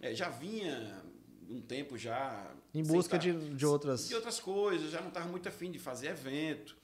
[0.00, 1.00] É, já vinha
[1.48, 2.52] um tempo já.
[2.74, 4.08] Em busca de, de outras.
[4.08, 6.76] De outras coisas, já não estava muito afim de fazer evento.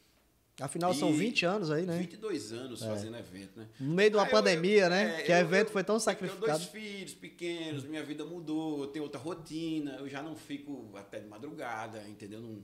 [0.60, 1.98] Afinal, e são 20 anos aí, né?
[1.98, 2.86] 22 anos é.
[2.86, 3.66] fazendo evento, né?
[3.80, 5.20] No meio de uma ah, pandemia, eu, né?
[5.20, 6.44] É, que o evento foi tão sacrificado.
[6.44, 10.36] Eu tenho dois filhos pequenos, minha vida mudou, eu tenho outra rotina, eu já não
[10.36, 12.40] fico até de madrugada, entendeu?
[12.40, 12.62] Não,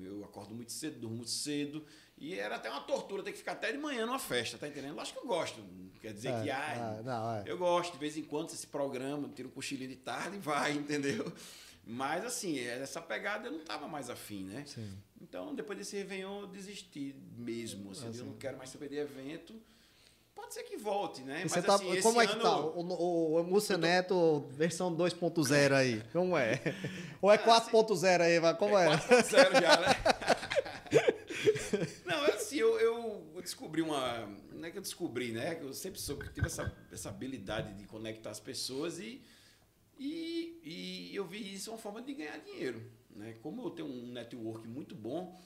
[0.00, 1.84] eu acordo muito cedo, durmo muito cedo.
[2.16, 4.98] E era até uma tortura ter que ficar até de manhã numa festa, tá entendendo?
[5.00, 5.60] Acho que eu gosto.
[6.00, 7.44] Quer dizer é, que, ah, não, é.
[7.46, 10.72] eu gosto, de vez em quando, esse programa, tiro um cochilinho de tarde e vai,
[10.76, 11.32] entendeu?
[11.84, 14.64] Mas, assim, essa pegada eu não estava mais afim, né?
[14.66, 14.88] Sim.
[15.20, 17.90] Então, depois desse Réveillon, eu desisti mesmo.
[17.90, 18.18] Assim, assim.
[18.20, 19.54] Eu não quero mais saber de evento.
[20.34, 21.44] Pode ser que volte, né?
[21.48, 22.42] Mas, tá, assim, como é que ano...
[22.42, 22.58] tá?
[22.58, 26.02] O, o, o Múcio Neto, versão 2.0 aí.
[26.12, 26.60] Como é?
[27.20, 28.86] Ou é 4.0 aí, mas como é?
[28.86, 28.96] é?
[28.96, 29.94] 4.0 já, né?
[32.04, 34.28] não, é assim, eu, eu descobri uma.
[34.52, 35.58] Não é que eu descobri, né?
[35.60, 39.22] Eu sempre soube que tive essa, essa habilidade de conectar as pessoas e
[40.04, 42.82] e, e eu vi isso uma forma de ganhar dinheiro.
[43.14, 43.36] Né?
[43.40, 45.40] Como eu tenho um network muito bom.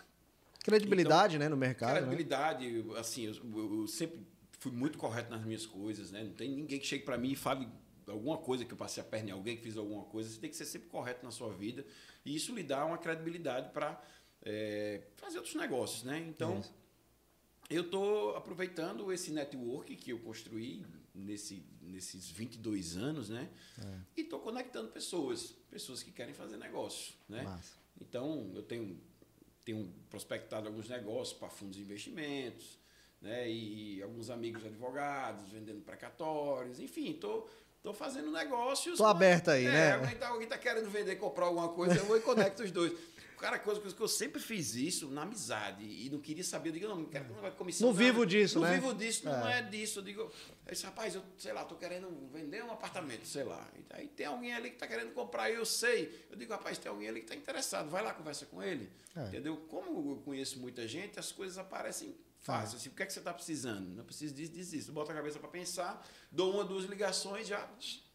[0.65, 1.95] Credibilidade então, né, no mercado.
[1.95, 2.01] Né?
[2.01, 2.99] Credibilidade, né?
[2.99, 4.27] assim, eu, eu, sempre
[4.59, 6.11] fui muito correto nas minhas coisas.
[6.11, 6.25] Né?
[6.25, 7.69] Não tem ninguém que chegue para mim e fale
[8.07, 10.31] alguma coisa que eu passei a perna em alguém que fiz alguma coisa.
[10.31, 11.85] Você tem que ser sempre correto na sua vida.
[12.25, 14.01] E isso lhe dá uma credibilidade para
[14.43, 16.03] é, fazer outros negócios.
[16.05, 16.19] Né?
[16.29, 16.63] Então,
[17.69, 23.49] eu estou aproveitando esse network que eu construí nesse, nesses 22 anos, né?
[23.79, 24.01] É.
[24.19, 27.43] E estou conectando pessoas, pessoas que querem fazer negócio, né?
[27.43, 27.77] Massa.
[28.01, 29.01] Então, eu tenho,
[29.65, 32.79] tenho prospectado alguns negócios para fundos de investimentos,
[33.27, 33.49] né?
[33.51, 37.49] E alguns amigos advogados vendendo precatórios, enfim, estou
[37.87, 38.99] Tô fazendo negócios.
[38.99, 39.93] Tô aberto aí, é, né?
[39.93, 42.93] Alguém tá, alguém tá querendo vender, comprar alguma coisa, eu vou e conecto os dois.
[43.39, 46.71] Cara, coisa, coisa que eu sempre fiz isso na amizade e não queria saber.
[46.71, 47.87] Eu digo, não, não quero não comissão.
[47.87, 48.75] Não vivo disso, não né?
[48.75, 49.99] Não vivo disso, não é, é disso.
[49.99, 50.33] Eu digo, eu
[50.73, 53.69] disse, rapaz, eu sei lá, tô querendo vender um apartamento, sei lá.
[53.91, 56.27] Aí tem alguém ali que tá querendo comprar, eu sei.
[56.31, 58.91] Eu digo, rapaz, tem alguém ali que tá interessado, vai lá, conversa com ele.
[59.15, 59.27] É.
[59.29, 59.57] Entendeu?
[59.69, 62.77] Como eu conheço muita gente, as coisas aparecem fácil.
[62.77, 63.89] Assim, o que é que você está precisando?
[63.89, 64.93] Não preciso disso, disso, disso.
[64.93, 67.69] Bota a cabeça para pensar, dou uma, duas ligações, já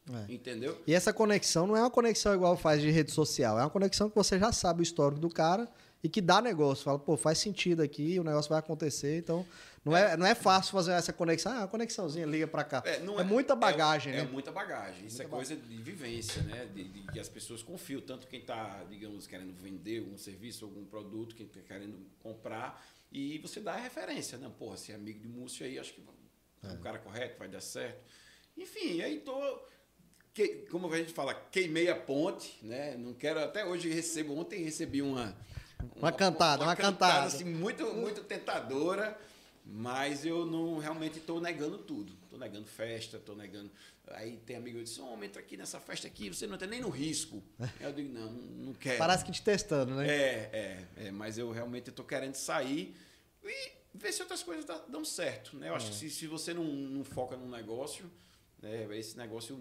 [0.10, 0.34] é.
[0.34, 0.82] Entendeu?
[0.88, 4.10] E essa conexão não é uma conexão igual faz de rede social, é uma conexão
[4.10, 5.70] que você já sabe o histórico do cara
[6.04, 6.84] e que dá negócio.
[6.84, 9.18] Fala, pô, faz sentido aqui, o negócio vai acontecer.
[9.20, 9.46] Então,
[9.86, 11.52] não é, é não é fácil fazer essa conexão.
[11.52, 12.82] Ah, uma conexãozinha, liga para cá.
[12.86, 14.22] É, é, é, muita bagagem, é, né?
[14.24, 15.06] É muita bagagem.
[15.06, 16.68] Isso muita é coisa de vivência, né?
[16.74, 18.02] De, de, que as pessoas confiam.
[18.02, 22.84] Tanto quem está, digamos, querendo vender algum serviço, algum produto, quem está querendo comprar.
[23.12, 24.52] E você dá a referência, né?
[24.58, 26.02] Porra, se é amigo de Múcio aí, acho que
[26.64, 28.04] é o cara correto, vai dar certo.
[28.58, 29.62] Enfim, aí tô
[30.34, 32.96] que, como a gente fala, queimei a ponte, né?
[32.98, 35.36] Não quero até hoje recebo ontem recebi uma
[35.80, 39.17] uma, uma cantada, uma, uma cantada, cantada assim muito muito tentadora,
[39.65, 42.13] mas eu não realmente estou negando tudo.
[42.24, 43.70] Estou negando festa, estou negando.
[44.10, 46.82] Aí tem amigo que diz: "Homem, entra aqui nessa festa aqui, você não está nem
[46.82, 47.44] no risco".
[47.80, 48.98] eu digo: "Não, não quero".
[48.98, 50.08] Parece que te testando, né?
[50.08, 52.96] É, é, é mas eu realmente estou querendo sair
[53.44, 55.70] e ver se outras coisas dão certo, né?
[55.70, 55.89] Eu acho é.
[55.89, 58.10] que se, se você não, não foca num negócio,
[58.62, 59.58] né, esse negócio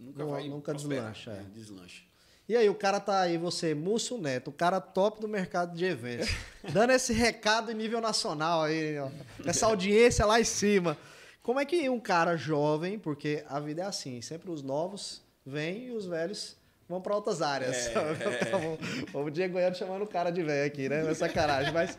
[0.00, 1.30] nunca não, vai nunca deslancha.
[1.30, 1.42] É.
[1.54, 2.02] deslancha.
[2.48, 5.84] E aí, o cara tá aí, você, Múcio Neto, o cara top do mercado de
[5.84, 6.28] eventos,
[6.72, 9.08] dando esse recado em nível nacional aí, ó,
[9.46, 10.98] essa audiência lá em cima.
[11.42, 15.86] Como é que um cara jovem, porque a vida é assim, sempre os novos vêm
[15.86, 16.56] e os velhos
[16.88, 17.86] vão para outras áreas.
[17.86, 19.14] É, é.
[19.16, 21.08] o Diego Goiano chamando o cara de velho aqui, né?
[21.08, 21.96] É sacanagem, mas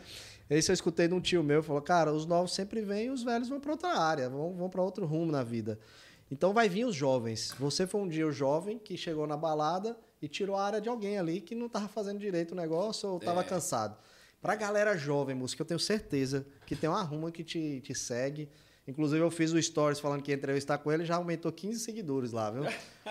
[0.50, 3.22] isso eu escutei de um tio meu, falou, cara, os novos sempre vêm e os
[3.22, 5.78] velhos vão para outra área, vão, vão para outro rumo na vida.
[6.32, 7.54] Então vai vir os jovens.
[7.58, 10.88] Você foi um dia o jovem que chegou na balada e tirou a área de
[10.88, 13.44] alguém ali que não estava fazendo direito o negócio ou estava é.
[13.44, 13.98] cansado.
[14.40, 17.94] Para a galera jovem, música, eu tenho certeza que tem uma ruma que te, te
[17.94, 18.48] segue
[18.86, 22.32] Inclusive, eu fiz o stories falando que ia entrevistar com ele, já aumentou 15 seguidores
[22.32, 22.64] lá, viu?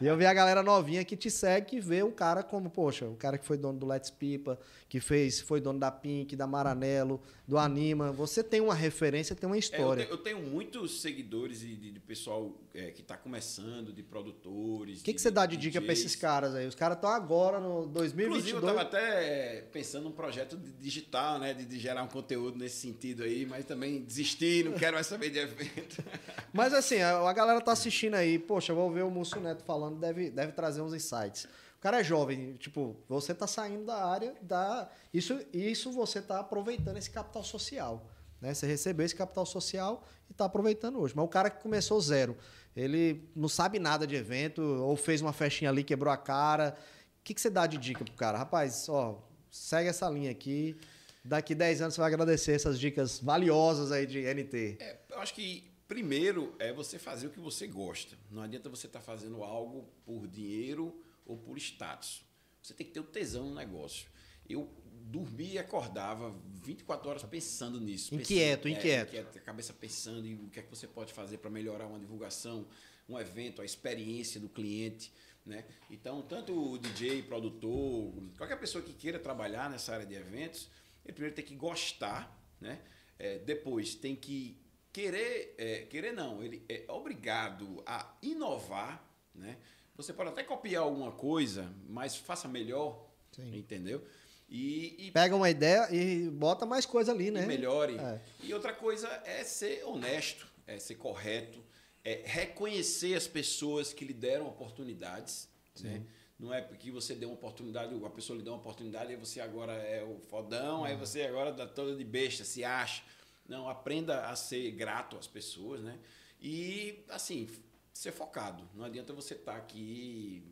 [0.00, 3.06] e eu vi a galera novinha que te segue, que vê o cara como, poxa,
[3.06, 4.58] o cara que foi dono do Let's Pipa,
[4.88, 8.10] que fez, foi dono da Pink, da Maranello, do Anima.
[8.12, 10.02] Você tem uma referência, tem uma história.
[10.02, 13.92] É, eu, tenho, eu, tenho, muitos seguidores de, de, de pessoal é, que está começando,
[13.92, 15.00] de produtores.
[15.00, 16.66] O que, que você dá de, dica para esses caras aí?
[16.66, 18.26] Os caras estão agora no 2022.
[18.26, 21.52] Inclusive, eu estava até pensando num projeto digital, né?
[21.52, 25.30] De, de, gerar um conteúdo nesse sentido aí, mas também desisti, não quero mais saber
[25.30, 26.02] de evento.
[26.52, 29.64] mas assim, a, a galera tá assistindo aí, poxa, eu vou ver o Múcio Neto
[29.64, 31.44] falando, deve, deve trazer uns insights.
[31.78, 34.90] O cara é jovem, tipo, você tá saindo da área da.
[35.14, 38.10] Isso, isso você tá aproveitando esse capital social.
[38.40, 38.52] Né?
[38.52, 41.14] Você recebeu esse capital social e está aproveitando hoje.
[41.14, 42.36] Mas o cara que começou zero,
[42.74, 46.76] ele não sabe nada de evento, ou fez uma festinha ali, quebrou a cara.
[47.20, 48.38] O que, que você dá de dica pro cara?
[48.38, 50.76] Rapaz, ó, segue essa linha aqui.
[51.24, 54.78] Daqui 10 anos você vai agradecer essas dicas valiosas aí de NT.
[54.80, 58.16] É, eu acho que primeiro é você fazer o que você gosta.
[58.30, 62.22] Não adianta você estar tá fazendo algo por dinheiro ou por status.
[62.62, 64.10] Você tem que ter o tesão no negócio.
[64.48, 68.14] Eu dormia e acordava 24 horas pensando nisso.
[68.14, 69.14] Inquieto, pensando, inquieto.
[69.14, 69.38] É, inquieto.
[69.38, 72.68] A cabeça pensando em o que é que você pode fazer para melhorar uma divulgação,
[73.08, 75.10] um evento, a experiência do cliente.
[75.46, 75.64] Né?
[75.90, 80.68] Então, tanto o DJ, produtor, qualquer pessoa que queira trabalhar nessa área de eventos,
[81.04, 82.82] ele primeiro tem que gostar, né?
[83.18, 84.60] É, depois tem que
[84.92, 89.04] querer, é, querer não, ele é obrigado a inovar.
[89.34, 89.56] Né?
[89.96, 93.56] Você pode até copiar alguma coisa, mas faça melhor, Sim.
[93.56, 94.04] entendeu?
[94.48, 97.44] E, e, Pega uma ideia e bota mais coisa ali, né?
[97.44, 97.98] E melhore.
[97.98, 98.20] É.
[98.42, 101.62] E outra coisa é ser honesto, é ser correto,
[102.02, 105.48] é reconhecer as pessoas que lhe deram oportunidades.
[105.80, 106.02] Né?
[106.38, 109.40] Não é porque você deu uma oportunidade, a pessoa lhe deu uma oportunidade e você
[109.40, 110.84] agora é o fodão, uhum.
[110.84, 113.02] aí você agora dá toda de besta, se acha.
[113.48, 115.98] Não, aprenda a ser grato às pessoas, né?
[116.40, 117.48] E, assim,
[117.92, 118.68] ser focado.
[118.74, 120.44] Não adianta você estar tá aqui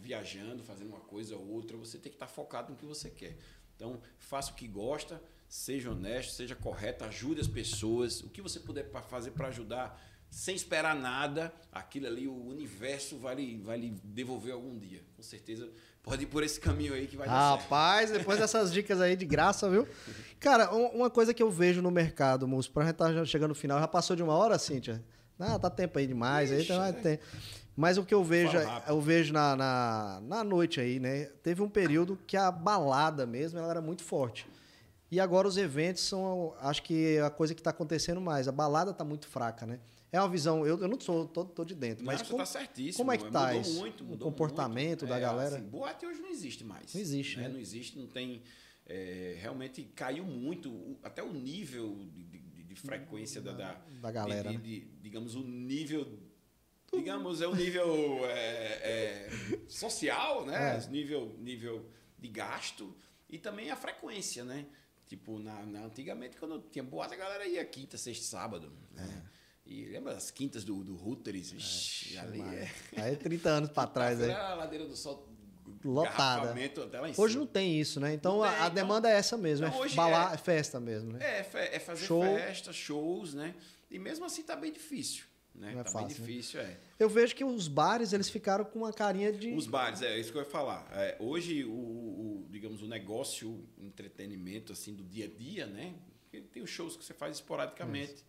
[0.00, 3.10] viajando, fazendo uma coisa ou outra, você tem que estar tá focado no que você
[3.10, 3.36] quer.
[3.74, 8.60] Então, faça o que gosta, seja honesto, seja correto, ajude as pessoas, o que você
[8.60, 13.90] puder fazer para ajudar, sem esperar nada, aquilo ali, o universo vai lhe, vai lhe
[14.04, 15.02] devolver algum dia.
[15.16, 15.70] Com certeza,
[16.02, 18.20] pode ir por esse caminho aí que vai dar Rapaz, certo.
[18.20, 19.86] depois dessas dicas aí de graça, viu?
[20.40, 23.50] Cara, uma coisa que eu vejo no mercado, músico, para a gente estar tá chegando
[23.50, 25.02] no final, já passou de uma hora, Cíntia?
[25.38, 26.50] Ah, tá tempo aí demais.
[26.50, 26.92] Ixi, aí tá, né?
[26.92, 27.18] tem.
[27.76, 31.24] Mas o que eu vejo, eu vejo na, na, na, noite aí, né?
[31.42, 34.46] Teve um período que a balada mesmo ela era muito forte.
[35.12, 38.48] E agora os eventos são, acho que é a coisa que está acontecendo mais.
[38.48, 39.78] A balada está muito fraca, né?
[40.10, 42.96] É uma visão, eu, eu não sou, tô de dentro, mas não, como, tá certíssimo.
[42.96, 43.78] como é que tá mudou isso?
[43.78, 45.06] Muito, mudou o comportamento muito.
[45.06, 45.56] da é, galera?
[45.56, 46.94] Assim, boate hoje não existe mais.
[46.94, 47.42] Não existe, né?
[47.42, 47.48] né?
[47.50, 48.42] Não existe, não tem...
[48.86, 54.48] É, realmente caiu muito, até o nível de, de frequência da, da, da galera.
[54.48, 54.62] De, né?
[54.62, 56.08] de, digamos, o nível.
[56.90, 59.30] Digamos, é o nível é, é,
[59.68, 60.78] social, né?
[60.82, 60.88] É.
[60.88, 61.86] Nível, nível
[62.18, 62.96] de gasto
[63.28, 64.66] e também a frequência, né?
[65.12, 68.72] Tipo, na, na antigamente, quando tinha boate, a galera ia quinta, sexta, sábado.
[68.92, 69.22] Né?
[69.66, 70.98] E lembra as quintas do, do
[71.30, 72.72] Ixi, ali é.
[72.96, 74.22] Aí 30 anos para trás.
[74.22, 74.30] Aí.
[74.30, 75.28] A ladeira do sol
[75.84, 76.54] lotada.
[77.18, 78.14] Hoje não tem isso, né?
[78.14, 80.80] Então tem, a, a, demanda então, é essa mesmo, então, é, balar, é, é, festa
[80.80, 81.18] mesmo, né?
[81.20, 82.22] É, é fazer Show.
[82.22, 83.54] festa, shows, né?
[83.90, 85.24] E mesmo assim tá bem difícil.
[85.54, 85.72] Né?
[85.72, 86.32] Não é tá fácil, bem né?
[86.32, 86.70] difícil, né?
[86.70, 86.78] é.
[86.98, 89.52] Eu vejo que os bares eles ficaram com uma carinha de.
[89.52, 90.88] Os bares, é isso que eu ia falar.
[90.92, 95.94] É, hoje, o, o, digamos, o negócio, o entretenimento assim, do dia a dia, né?
[96.52, 98.14] Tem os shows que você faz esporadicamente.
[98.14, 98.24] Isso.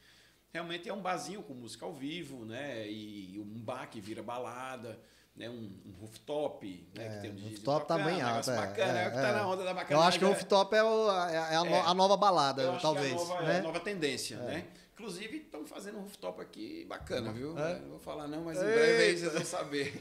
[0.51, 2.89] Realmente é um barzinho com música ao vivo, né?
[2.89, 4.99] E um bar que vira balada
[5.35, 8.55] né, um, um rooftop, né, é, que tem um rooftop bacana, tá bem alto, é,
[8.55, 9.31] bacana, é, é, o que tá é.
[9.31, 9.99] na onda da bacana.
[9.99, 13.11] Eu acho que o rooftop é, o, é, é a, no, a, nova balada, talvez.
[13.11, 13.59] é a nova, né?
[13.59, 14.65] a nova tendência, né?
[15.03, 17.53] Inclusive, estão fazendo um rooftop aqui bacana, viu?
[17.53, 19.93] Não vou falar não, mas em breve aí vocês vão saber.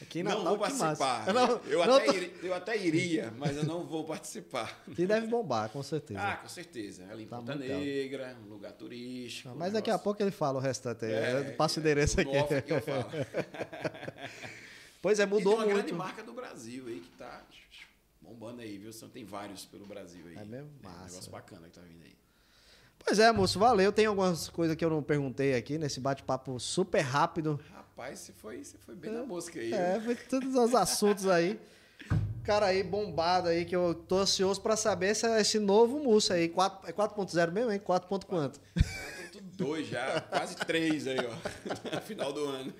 [0.00, 1.34] Aqui não vou participar.
[1.34, 2.12] Não, eu, não até tô...
[2.14, 4.80] iria, eu até iria, mas eu não vou participar.
[4.94, 6.20] Que deve bombar, com certeza.
[6.22, 7.04] Ah, com certeza.
[7.10, 9.52] Ali em tá Ponta Negra, um lugar turístico.
[9.56, 11.12] mas daqui a pouco ele fala o restante aí.
[11.12, 12.62] É, Passa o endereço aqui.
[12.62, 13.06] que eu falo.
[15.00, 15.76] Pois é, mudou e tem uma muito.
[15.76, 17.46] grande marca do Brasil aí que tá
[18.20, 18.90] bombando aí, viu?
[19.10, 20.36] Tem vários pelo Brasil aí.
[20.36, 20.70] É mesmo?
[20.82, 20.96] Massa.
[20.96, 22.18] É um negócio bacana que tá vindo aí.
[23.08, 23.90] Pois é, moço, valeu.
[23.90, 27.58] Tem algumas coisas que eu não perguntei aqui nesse bate-papo super rápido.
[27.72, 29.72] Rapaz, você foi, você foi bem é, na mosca aí.
[29.72, 31.58] É, foi todos os assuntos aí.
[32.44, 36.34] Cara aí bombado aí, que eu tô ansioso para saber se é esse novo moço
[36.34, 36.50] aí.
[36.50, 37.78] 4, é 4.0 mesmo, hein?
[37.78, 38.26] 4.
[38.26, 38.60] quanto?
[39.56, 41.94] Dois já, quase três aí, ó.
[41.96, 42.74] No final do ano.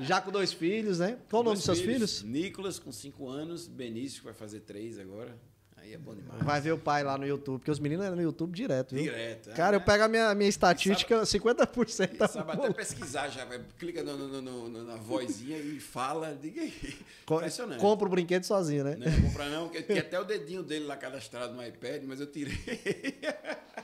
[0.00, 1.18] Já com dois filhos, né?
[1.28, 2.22] Qual o nome dos seus filhos?
[2.22, 3.68] Nicolas, com cinco anos.
[3.68, 5.38] Benício, que vai fazer três agora.
[5.84, 6.42] Aí é bom demais.
[6.42, 9.04] Vai ver o pai lá no YouTube, porque os meninos eram no YouTube direto, viu?
[9.04, 9.50] Direto.
[9.50, 14.02] Cara, eu pego a minha, minha estatística, 50% tá sabe até pesquisar já, vai, clica
[14.02, 16.72] no, no- no- na vozinha e fala, diga aí.
[17.30, 17.80] Impressionante.
[17.80, 18.96] Compra o brinquedo sozinho, né?
[18.96, 22.18] Não, não compra não, porque tem até o dedinho dele lá cadastrado no iPad, mas
[22.18, 22.54] eu tirei.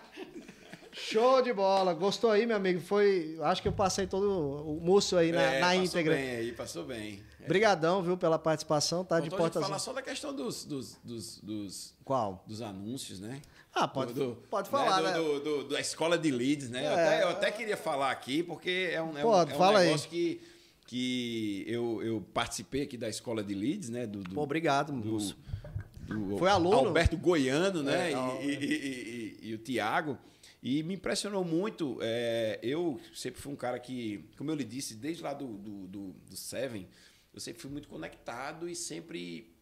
[0.93, 1.95] Show de bola.
[1.95, 2.81] Gostou aí, meu amigo?
[2.81, 3.39] Foi.
[3.43, 4.29] Acho que eu passei todo
[4.67, 6.15] o múcio aí na, É, na passou íntegra.
[6.17, 7.23] bem aí, passou bem.
[7.47, 9.05] Brigadão, viu, pela participação.
[9.05, 9.63] Tá de a gente portas.
[9.63, 12.45] falar só da questão dos, dos, dos, dos, Qual?
[12.47, 13.41] dos anúncios, né?
[13.73, 15.13] Ah, pode, Do- do- pode falar, né?
[15.13, 16.85] Do, do- da escola de leads, né?
[16.87, 16.95] Eu, É.
[17.07, 19.79] até, eu até queria falar aqui, porque é um, é um- Pode, é um fala
[19.79, 19.87] aí.
[19.87, 20.41] negócio que,
[20.87, 24.07] que eu, eu participei aqui da escola de leads, né?
[24.09, 25.37] Do, Pô, obrigado, do- moço.
[26.39, 26.77] Foi aluno?
[26.77, 28.11] Alberto Goiano, né?
[28.11, 30.19] É, E- e, e- e- e o Tiago.
[30.63, 31.99] E me impressionou muito.
[32.03, 35.87] é, eu sempre fui um cara que, como eu lhe disse, desde lá do, do,
[35.87, 36.87] do, do Seven,
[37.33, 39.55] eu sempre fui muito conectado e sempre.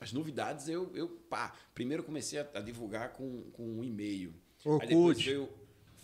[0.00, 4.34] As novidades eu, eu pá, primeiro comecei a, a divulgar com, com um e-mail.
[4.80, 5.24] Aí depois Orkut.
[5.24, 5.48] veio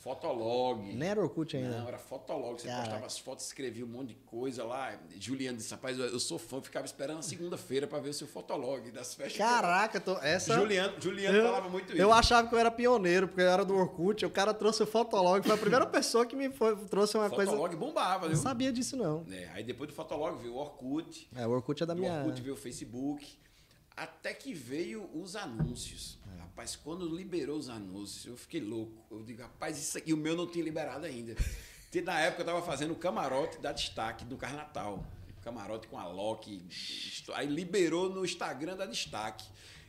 [0.07, 0.95] Fotolog.
[0.95, 1.81] Nem era Orkut ainda.
[1.81, 2.61] Não, era Fotolog.
[2.61, 2.85] Você Caraca.
[2.85, 4.97] postava as fotos, escrevia um monte de coisa lá.
[5.19, 8.27] Juliano disse, rapaz, eu, sou fã, eu ficava esperando a segunda-feira para ver o seu
[8.29, 9.37] Fotolog das festas.
[9.37, 10.16] Caraca, tô...
[10.19, 10.55] essa.
[10.55, 12.01] Juliano, Juliano eu, falava muito isso.
[12.01, 14.25] eu achava que eu era pioneiro, porque eu era do Orkut.
[14.25, 15.45] O cara trouxe o Fotolog.
[15.45, 17.51] Foi a primeira pessoa que me foi- trouxe uma coisa.
[17.51, 18.37] Fotolog bombava, viu?
[18.37, 19.25] não sabia disso, não.
[19.31, 21.29] É, aí depois do Fotolog veio o Orkut.
[21.35, 22.21] É, o Orkut é da do minha.
[22.21, 23.38] Orkut veio o Facebook.
[23.97, 26.19] Até que veio os anúncios.
[26.35, 26.41] É.
[26.41, 28.93] Rapaz, quando liberou os anúncios, eu fiquei louco.
[29.11, 31.35] Eu digo, rapaz, isso aqui, o meu não tinha liberado ainda.
[31.85, 35.07] Porque na época eu tava fazendo o camarote da destaque do Carnatal.
[35.43, 36.63] Camarote com a Loki.
[37.33, 39.47] Aí liberou no Instagram da destaque.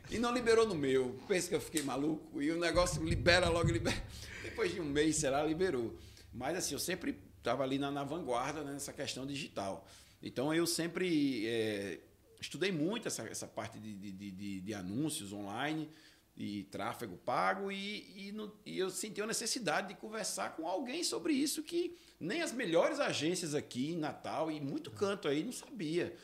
[0.10, 1.20] E não liberou no meu.
[1.28, 2.42] Pensa que eu fiquei maluco.
[2.42, 4.02] E o negócio libera logo, libera.
[4.42, 5.98] Depois de um mês, sei lá, liberou.
[6.34, 9.86] Mas assim, eu sempre estava ali na, na vanguarda né, nessa questão digital.
[10.22, 12.00] Então eu sempre é,
[12.40, 15.90] estudei muito essa, essa parte de, de, de- de- anúncios online
[16.36, 21.04] e tráfego pago e, e, no- e eu senti a necessidade de conversar com alguém
[21.04, 25.52] sobre isso que nem as melhores agências aqui em Natal e muito canto aí não
[25.52, 26.16] sabia.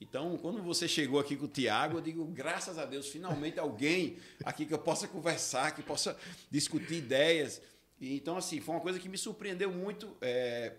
[0.00, 4.16] Então, quando você chegou aqui com o Tiago, eu digo, graças a Deus, finalmente alguém
[4.44, 6.16] aqui que eu possa conversar, que possa
[6.50, 7.60] discutir ideias.
[8.00, 10.72] E, então, assim, foi uma coisa que me surpreendeu muito, é,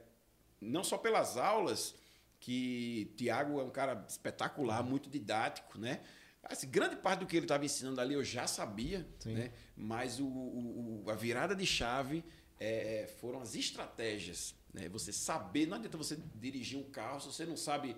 [0.59, 1.93] não só pelas aulas,
[2.41, 6.01] que Tiago é um cara espetacular, muito didático, né?
[6.43, 9.35] Assim, grande parte do que ele estava ensinando ali eu já sabia, Sim.
[9.35, 9.51] né?
[9.77, 12.23] mas o, o- a virada de chave
[12.59, 14.55] é, foram as estratégias.
[14.73, 14.89] Né?
[14.89, 17.95] Você saber, não adianta você dirigir um carro se você não sabe.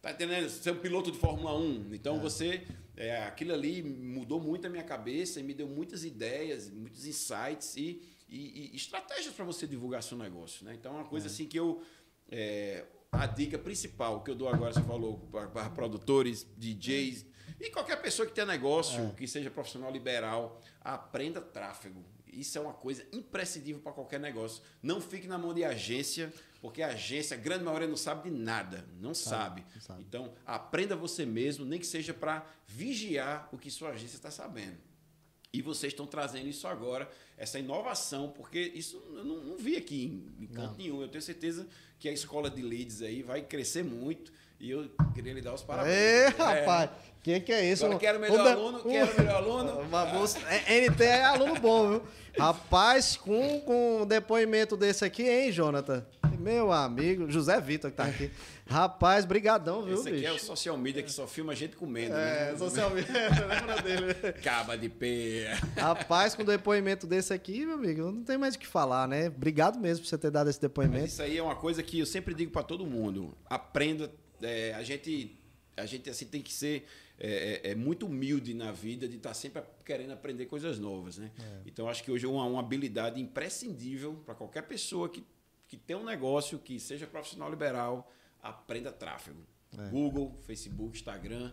[0.00, 0.48] Tá entendendo?
[0.48, 1.92] Você é um piloto de Fórmula 1.
[1.94, 2.66] Então você.
[2.96, 7.76] é, aquilo ali mudou muito a minha cabeça e me deu muitas ideias, muitos insights
[7.76, 10.64] e, e- e estratégias para você divulgar seu negócio.
[10.64, 10.74] Né?
[10.74, 11.82] Então é uma coisa assim que eu.
[12.30, 12.84] é,
[13.18, 17.26] a dica principal que eu dou agora, você falou, para, produtores, DJs
[17.60, 22.04] e qualquer pessoa que tenha negócio, que seja profissional liberal, aprenda tráfego.
[22.26, 24.62] Isso é uma coisa imprescindível para qualquer negócio.
[24.82, 28.36] Não fique na mão de agência, porque a agência, a grande maioria, não sabe de
[28.36, 28.86] nada.
[29.00, 29.64] Não sabe.
[29.74, 30.02] não sabe.
[30.02, 34.76] Então, aprenda você mesmo, nem que seja para vigiar o que sua agência está sabendo.
[35.56, 40.04] E vocês estão trazendo isso agora, essa inovação, porque isso eu não, não vi aqui
[40.38, 41.00] em, em canto nenhum.
[41.00, 41.66] Eu tenho certeza
[41.98, 45.62] que a escola de leads aí vai crescer muito e eu queria lhe dar os
[45.62, 45.94] parabéns.
[45.96, 46.28] É.
[46.28, 46.90] rapaz,
[47.22, 47.84] que que é isso?
[47.86, 49.80] Agora quero o melhor Um aluno, um- quero o melhor aluno.
[49.88, 52.02] Uma bolsa- é, NT é aluno bom, viu?
[52.38, 56.04] Rapaz, com, com um depoimento desse aqui, hein, Jonathan?
[56.38, 58.30] Meu amigo, José Vitor que tá aqui.
[58.66, 60.28] Rapaz, brigadão, viu, Esse aqui bicho?
[60.28, 62.14] é o social media que só filma gente comendo.
[62.14, 62.58] É, né?
[62.58, 63.12] social media,
[63.48, 64.32] lembra dele?
[64.42, 65.58] Caba de pé.
[65.76, 69.28] Rapaz, com depoimento desse aqui, meu amigo, não tem mais o que falar, né?
[69.28, 71.06] Obrigado mesmo por você ter dado esse Mas depoimento.
[71.06, 73.36] isso aí é uma coisa que eu sempre digo para todo mundo.
[73.48, 74.10] Aprenda.
[74.42, 75.38] é, a gente,
[75.76, 76.86] a gente assim tem que ser
[77.18, 81.30] é, é, é muito humilde na vida de estar sempre querendo aprender coisas novas, né?
[81.64, 85.24] Então acho que hoje é uma, uma habilidade imprescindível para qualquer pessoa que,
[85.66, 88.10] que tem um negócio que seja profissional liberal,
[88.42, 89.40] aprenda tráfego.
[89.90, 91.52] Google, Facebook, Instagram.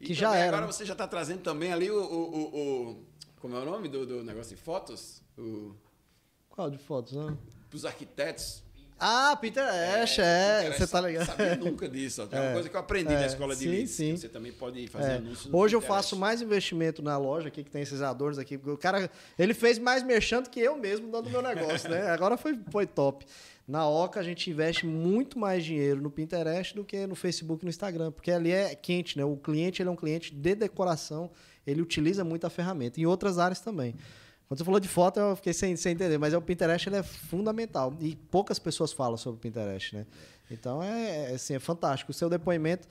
[0.00, 0.72] E Que já era, Agora né?
[0.72, 3.06] você já está trazendo também ali o, o, o- o-
[3.38, 5.22] como é o nome do, do negócio de fotos?
[5.38, 5.74] O,
[6.48, 7.36] Qual de fotos, né?
[7.72, 8.62] os arquitetos.
[9.00, 11.26] Ah, Pinterest, é, Pinterest, você tá ligado?
[11.26, 12.22] Sabia nunca disso.
[12.22, 12.36] ó.
[12.36, 13.90] É uma É, coisa que eu aprendi é, na escola de sim, leads.
[13.92, 14.16] sim.
[14.16, 15.14] Você também pode fazer É.
[15.16, 18.58] anúncio no Hoje eu faço mais investimento na loja aqui, que tem esses adornos aqui.
[18.58, 22.08] porque O cara, ele fez mais merchan do que eu mesmo dando meu negócio, né?
[22.12, 23.24] Agora foi, foi top.
[23.66, 27.66] Na Oca a gente investe muito mais dinheiro no Pinterest do que no Facebook e
[27.66, 29.24] no Instagram, porque ali é quente, né?
[29.24, 31.30] O cliente ele é um cliente de decoração,
[31.66, 33.00] ele utiliza muito a ferramenta.
[33.00, 33.94] Em outras áreas também.
[34.50, 36.96] Quando você falou de foto, eu fiquei sem, sem entender, mas é, o Pinterest ele
[36.96, 37.94] é fundamental.
[38.00, 40.04] E poucas pessoas falam sobre o Pinterest, né?
[40.50, 42.10] Então é, é, assim, é fantástico.
[42.10, 42.88] O seu depoimento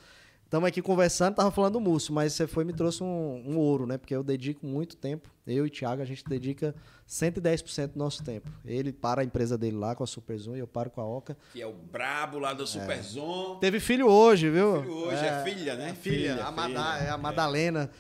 [0.49, 3.86] Estamos aqui conversando, tava falando do Múcio, mas você foi me trouxe um, um, ouro,
[3.86, 3.99] né?
[3.99, 5.30] Porque eu dedico muito tempo.
[5.45, 6.74] Eu e o Thiago, a gente dedica
[7.07, 8.49] 110% do nosso tempo.
[8.66, 11.38] Ele para a empresa dele lá com a Superzone e eu paro com a Oca.
[11.53, 13.57] Que é o brabo lá do Superzone.
[13.57, 13.60] É.
[13.60, 14.82] Teve filho hoje, viu?
[14.82, 15.89] Filho hoje, é, é filha, né?
[15.91, 17.91] É filha, filha, a, Madá, é a Madalena.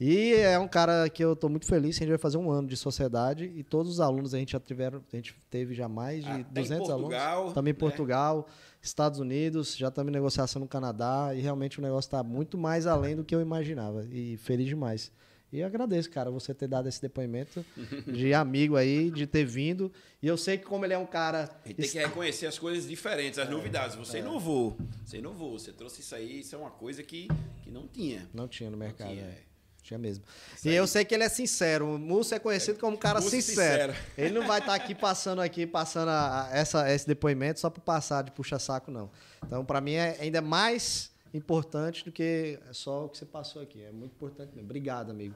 [0.00, 1.96] E é um cara que eu estou muito feliz.
[1.96, 4.60] A gente vai fazer um ano de sociedade e todos os alunos a gente já
[4.60, 7.52] tiveram, a gente teve já mais de Até 200 alunos.
[7.52, 7.78] Também em né?
[7.80, 8.46] Portugal,
[8.80, 12.86] Estados Unidos, já estamos em negociação no Canadá e realmente o negócio está muito mais
[12.86, 15.10] além do que eu imaginava e feliz demais.
[15.50, 17.64] E agradeço, cara, você ter dado esse depoimento
[18.06, 19.90] de amigo aí, de ter vindo.
[20.22, 21.48] E eu sei que como ele é um cara...
[21.64, 23.96] A gente tem que reconhecer as coisas diferentes, as é, novidades.
[23.96, 24.20] Você é.
[24.20, 27.28] inovou, você inovou, você trouxe isso aí, isso é uma coisa que,
[27.64, 28.28] que não tinha.
[28.34, 29.47] Não tinha no mercado, tinha, é.
[29.88, 30.22] Tinha mesmo.
[30.62, 31.94] e eu sei que ele é sincero.
[31.94, 33.40] O Múcio é conhecido como um cara sincero.
[33.42, 33.94] sincero.
[34.18, 37.70] Ele não vai estar tá aqui passando aqui, passando a, a, essa, esse depoimento só
[37.70, 39.10] para passar de puxa-saco, não.
[39.46, 43.82] Então, para mim, é ainda mais importante do que só o que você passou aqui.
[43.82, 44.64] É muito importante mesmo.
[44.64, 45.34] Obrigado, amigo.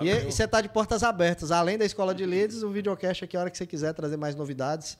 [0.00, 1.50] E, e, você está de portas abertas.
[1.50, 4.36] Além da Escola de Leads, o videocast aqui, a hora que você quiser trazer mais
[4.36, 4.96] novidades.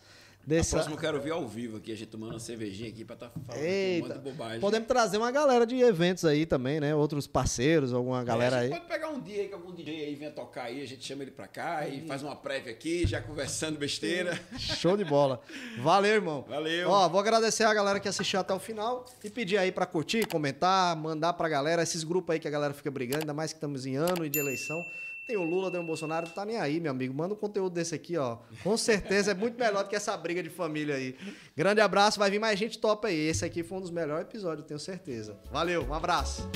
[0.48, 0.70] Desse...
[0.70, 3.12] A próxima eu quero ver ao vivo aqui, a gente tomando uma cervejinha aqui pra
[3.12, 4.06] estar tá falando Eita.
[4.06, 4.60] um monte de bobagem.
[4.60, 6.94] Podemos trazer uma galera de eventos aí também, né?
[6.94, 8.78] Outros parceiros, alguma galera é, a gente aí.
[8.78, 11.22] pode pegar um dia aí que algum DJ aí venha tocar aí, a gente chama
[11.22, 14.40] ele pra cá e faz uma prévia aqui, já conversando besteira.
[14.58, 15.38] Show de bola.
[15.82, 16.46] Valeu, irmão.
[16.48, 16.88] Valeu.
[16.88, 20.26] Ó, vou agradecer a galera que assistiu até o final e pedir aí pra curtir,
[20.28, 23.58] comentar, mandar pra galera esses grupos aí que a galera fica brigando, ainda mais que
[23.58, 24.82] estamos em ano e de eleição.
[25.28, 27.12] Tem o Lula, tem o Bolsonaro, não tá nem aí, meu amigo.
[27.12, 28.38] Manda um conteúdo desse aqui, ó.
[28.64, 31.14] Com certeza é muito melhor do que essa briga de família aí.
[31.54, 33.28] Grande abraço, vai vir mais gente top aí.
[33.28, 35.38] Esse aqui foi um dos melhores episódios, tenho certeza.
[35.52, 36.48] Valeu, um abraço.